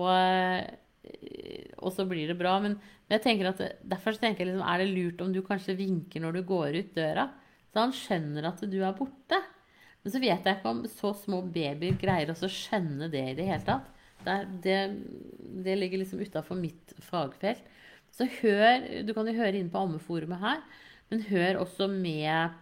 [1.82, 2.58] og så blir det bra.
[2.64, 5.78] Men, men jeg tenker at derfor tenker jeg liksom, er det lurt om du kanskje
[5.80, 7.28] vinker når du går ut døra,
[7.72, 9.40] så han skjønner at du er borte.
[10.02, 13.48] Men så vet jeg ikke om så små babyer greier å skjønne det i det
[13.50, 13.90] hele tatt.
[14.22, 14.80] Det, det,
[15.66, 17.64] det ligger liksom utafor mitt fagfelt.
[18.12, 20.60] Så hør Du kan jo høre inn på ammeforumet her,
[21.12, 22.58] men hør også med,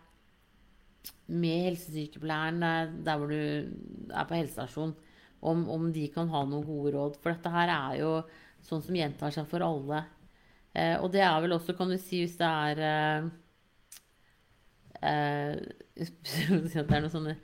[1.29, 2.63] med helsesykepleieren
[3.05, 4.95] der hvor du er på helsestasjon,
[5.39, 7.19] om, om, de kan ha noen gode råd.
[7.21, 8.13] For dette her er jo
[8.65, 10.03] sånn som gjentar seg for alle.
[10.73, 13.29] Eh, og det er vel også, kan du si, hvis det er eh,
[15.09, 15.55] eh,
[16.69, 17.37] Det er noen sånne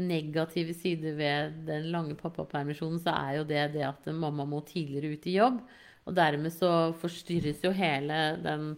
[0.00, 5.12] negative sider ved den lange pappapermisjonen, så er jo det det at mamma må tidligere
[5.12, 5.60] ut i jobb.
[6.08, 8.72] Og dermed så forstyrres jo hele den,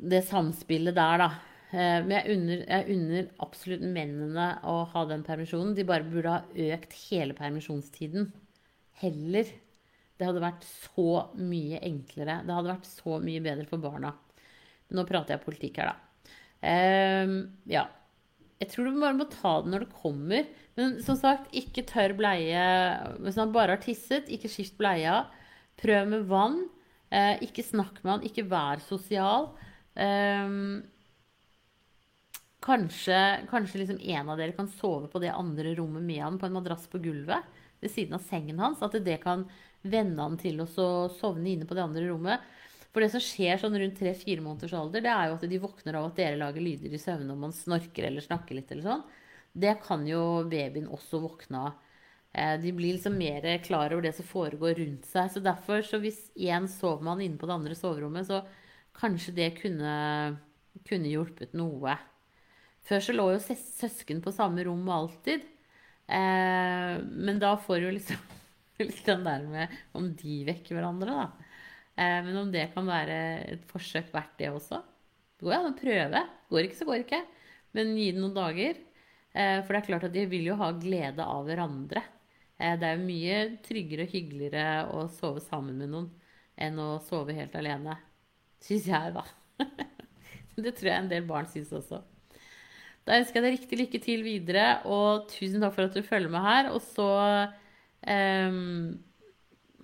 [0.00, 1.28] det samspillet der, da.
[1.76, 5.74] Eh, men jeg unner, jeg unner, absolutt mennene å ha den permisjonen.
[5.76, 8.30] De bare burde ha økt hele permisjonstiden.
[9.02, 9.50] Heller.
[10.16, 12.40] Det hadde vært så mye enklere.
[12.46, 14.14] Det hadde vært så mye bedre for barna.
[14.96, 16.32] Nå prater jeg politikk her, da.
[16.64, 17.36] Um,
[17.68, 17.84] ja.
[18.56, 20.48] Jeg tror du bare må ta det når det kommer.
[20.80, 22.62] Men som sagt, ikke tørr bleie
[23.20, 24.30] hvis han bare har tisset.
[24.32, 25.26] Ikke skift bleia.
[25.76, 26.62] Prøv med vann.
[27.12, 28.28] Uh, ikke snakk med han.
[28.30, 29.50] Ikke vær sosial.
[29.92, 30.86] Um,
[32.66, 36.48] Kanskje, kanskje liksom en av dere kan sove på det andre rommet med han på
[36.48, 37.46] en madrass på gulvet
[37.78, 38.82] ved siden av sengen hans.
[38.82, 39.44] At det kan
[39.86, 42.42] vende han til å sovne inne på det andre rommet.
[42.90, 45.98] For det som skjer sånn rundt tre-fire måneders alder, det er jo at de våkner
[45.98, 49.04] av at dere lager lyder i søvne om man snorker eller snakker litt eller sånn.
[49.52, 51.76] Det kan jo babyen også våkne av.
[52.32, 55.30] Eh, de blir liksom mer klar over det som foregår rundt seg.
[55.32, 58.42] Så derfor, så hvis én sover man inne på det andre soverommet, så
[58.96, 59.94] kanskje det kunne,
[60.88, 61.94] kunne hjulpet noe.
[62.86, 65.44] Før så lå jo søsken på samme rom alltid.
[66.06, 68.20] Eh, men da får du liksom
[68.82, 71.52] litt den der med om de vekker hverandre, da.
[71.96, 73.16] Eh, men om det kan være
[73.56, 74.82] et forsøk verdt, det også.
[75.36, 76.22] Det går an å prøve.
[76.52, 77.22] Går ikke, så går ikke.
[77.76, 78.78] Men gi det noen dager.
[79.36, 82.02] Eh, for det er klart at de vil jo ha glede av hverandre.
[82.56, 86.10] Eh, det er jo mye tryggere og hyggeligere å sove sammen med noen
[86.56, 87.98] enn å sove helt alene.
[88.64, 89.26] Syns jeg, da.
[90.64, 92.00] det tror jeg en del barn syns også.
[93.06, 96.32] Da ønsker jeg deg riktig lykke til videre, og tusen takk for at du følger
[96.32, 96.70] med her.
[96.74, 97.10] Og så
[98.02, 98.96] um,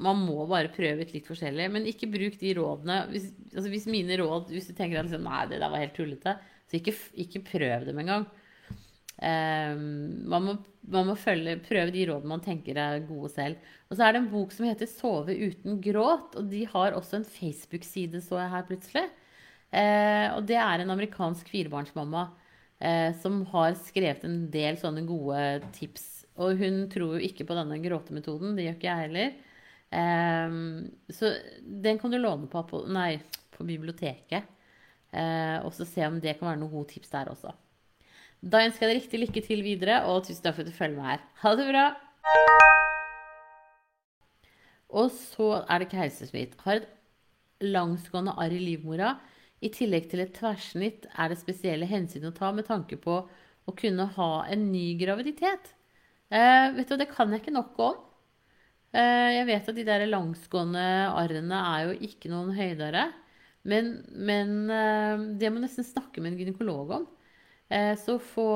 [0.03, 2.99] Man må bare prøve ut litt forskjellig, men ikke bruk de rådene.
[3.13, 5.95] Hvis, altså hvis mine råd Hvis du tenker at liksom, nei, det der var helt
[5.95, 6.35] tullete,
[6.67, 6.97] så ikke,
[7.27, 8.27] ikke prøv dem engang.
[9.23, 9.87] Um,
[10.27, 10.57] man må,
[10.91, 13.73] man må følge, prøve de rådene man tenker er gode selv.
[13.87, 17.21] Og så er det en bok som heter 'Sove uten gråt', og de har også
[17.21, 19.09] en Facebook-side, så jeg her plutselig.
[19.71, 22.33] Uh, og det er en amerikansk firebarnsmamma
[22.83, 26.09] eh, som har skrevet en del sånne gode tips.
[26.43, 28.57] Og hun tror jo ikke på denne gråtemetoden.
[28.57, 29.35] Det gjør ikke jeg heller.
[30.03, 30.59] Eh,
[31.15, 33.17] så den kan du låne på, nei,
[33.55, 34.49] på biblioteket.
[35.13, 37.53] Eh, og så se om det kan være noen gode tips der også.
[38.43, 40.97] Da ønsker jeg deg riktig lykke til videre, og tusen takk for at du følger
[40.99, 41.21] med her.
[41.45, 41.85] Ha det bra!
[44.93, 46.57] Og så er det keisersnitt.
[46.65, 46.89] Har et
[47.63, 49.15] langsgående arr i livmora.
[49.63, 53.75] I tillegg til et tverrsnitt er det spesielle hensyn å ta med tanke på å
[53.79, 55.75] kunne ha en ny graviditet.
[56.33, 58.01] Eh, vet du, Det kan jeg ikke nok om.
[58.93, 60.85] Eh, jeg vet at de der langsgående
[61.15, 63.07] arrene er jo ikke noen høydere.
[63.63, 67.07] Men, men eh, det må nesten snakke med en gynekolog om.
[67.73, 68.49] Eh, så få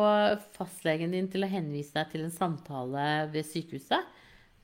[0.56, 4.16] fastlegen din til å henvise deg til en samtale ved sykehuset.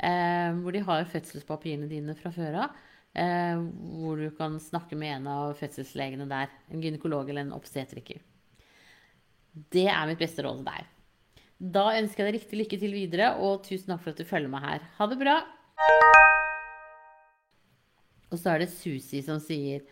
[0.03, 2.81] Eh, hvor de har fødselspapirene dine fra før av.
[3.13, 3.59] Eh,
[4.01, 6.53] hvor du kan snakke med en av fødselslegene der.
[6.73, 8.23] En gynekolog eller en obstetriker.
[9.53, 10.93] Det er mitt beste råd til deg.
[11.77, 14.51] Da ønsker jeg deg riktig lykke til videre, og tusen takk for at du følger
[14.51, 14.87] meg her.
[14.97, 15.37] Ha det bra!
[18.33, 19.85] Og så er det Susi som sier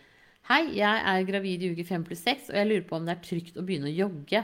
[0.48, 3.12] Hei, jeg er gravid i uke 5 pluss 6, og jeg lurer på om det
[3.12, 4.40] er trygt å begynne å jogge.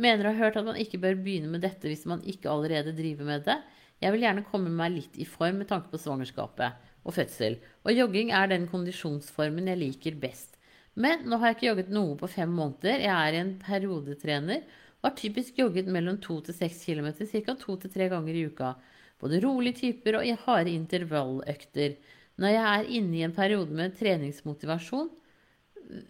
[0.00, 2.92] Mener å ha hørt at man ikke bør begynne med dette hvis man ikke allerede
[2.94, 3.56] driver med det.
[4.04, 7.58] Jeg vil gjerne komme meg litt i form med tanke på svangerskapet og fødsel.
[7.84, 10.56] Og jogging er den kondisjonsformen jeg liker best.
[11.00, 13.04] Men nå har jeg ikke jogget noe på fem måneder.
[13.04, 14.64] Jeg er en periodetrener
[15.00, 17.54] og har typisk jogget mellom to til seks km ca.
[17.54, 18.74] to til tre ganger i uka.
[19.20, 21.96] Både rolige typer og harde intervalløkter.
[22.40, 25.10] Når jeg er inne i en periode med treningsmotivasjon,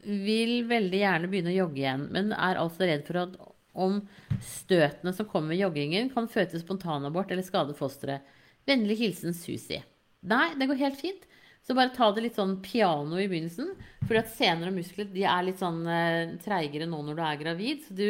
[0.05, 3.39] vil veldig gjerne begynne å jogge igjen, men er altså redd for at
[3.81, 4.01] om
[4.45, 8.27] støtene som kommer med joggingen, kan føre til spontanabort eller skade fosteret.
[8.69, 9.81] Vennlig hilsen Susi.
[10.21, 11.27] Nei, det går helt fint.
[11.63, 13.75] Så bare ta det litt sånn piano i begynnelsen.
[14.03, 17.41] Fordi at sener og muskler de er litt sånn eh, treigere nå når du er
[17.41, 17.89] gravid.
[17.97, 18.07] Du,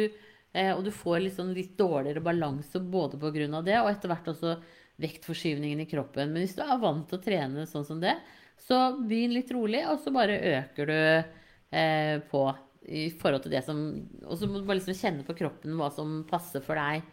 [0.53, 3.61] eh, og du får litt, sånn, litt dårligere balanse både pga.
[3.61, 4.55] det, og etter hvert også
[5.01, 6.31] vektforskyvningen i kroppen.
[6.31, 8.15] Men hvis du er vant til å trene sånn som det,
[8.61, 12.43] så begynn litt rolig, og så bare øker du eh, på
[12.91, 13.77] i forhold til det som
[14.25, 17.03] Og så må du bare liksom kjenne på kroppen hva som passer for deg.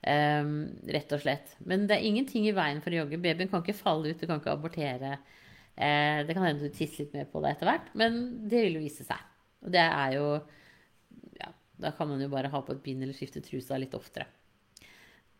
[0.00, 0.52] Um,
[0.88, 1.52] rett og slett.
[1.68, 3.20] Men det er ingenting i veien for å jogge.
[3.20, 5.18] Babyen kan ikke falle ut, du kan ikke abortere.
[5.76, 8.78] Uh, det kan hende du tisser litt mer på det etter hvert, men det vil
[8.78, 9.28] jo vise seg.
[9.60, 10.26] Og det er jo
[11.36, 14.28] ja, Da kan man jo bare ha på et bind eller skifte trusa litt oftere.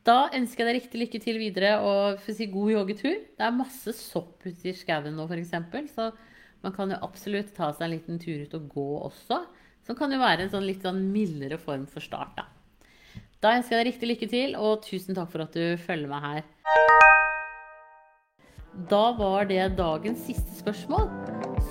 [0.05, 3.17] Da ønsker jeg deg riktig lykke til videre og for å si god joggetur.
[3.37, 6.09] Det er masse sopp ute i skauen nå, f.eks., så
[6.65, 9.43] man kan jo absolutt ta seg en liten tur ut og gå også.
[9.85, 12.49] Som kan jo være en sånn litt sånn mildere form for start, da.
[13.41, 16.25] Da ønsker jeg deg riktig lykke til, og tusen takk for at du følger meg
[16.27, 16.43] her.
[18.91, 21.09] Da var det dagens siste spørsmål.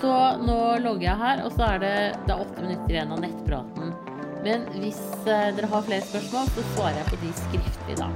[0.02, 1.94] Så nå logger jeg her, og så er det,
[2.26, 3.94] det er åtte minutter igjen av nettpraten.
[4.42, 8.10] Men hvis eh, dere har flere spørsmål, så svarer jeg på de skriftlig da.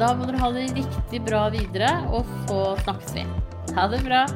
[0.00, 3.28] Da må dere ha det riktig bra videre, og så snakkes vi.
[3.78, 4.26] Ha det bra.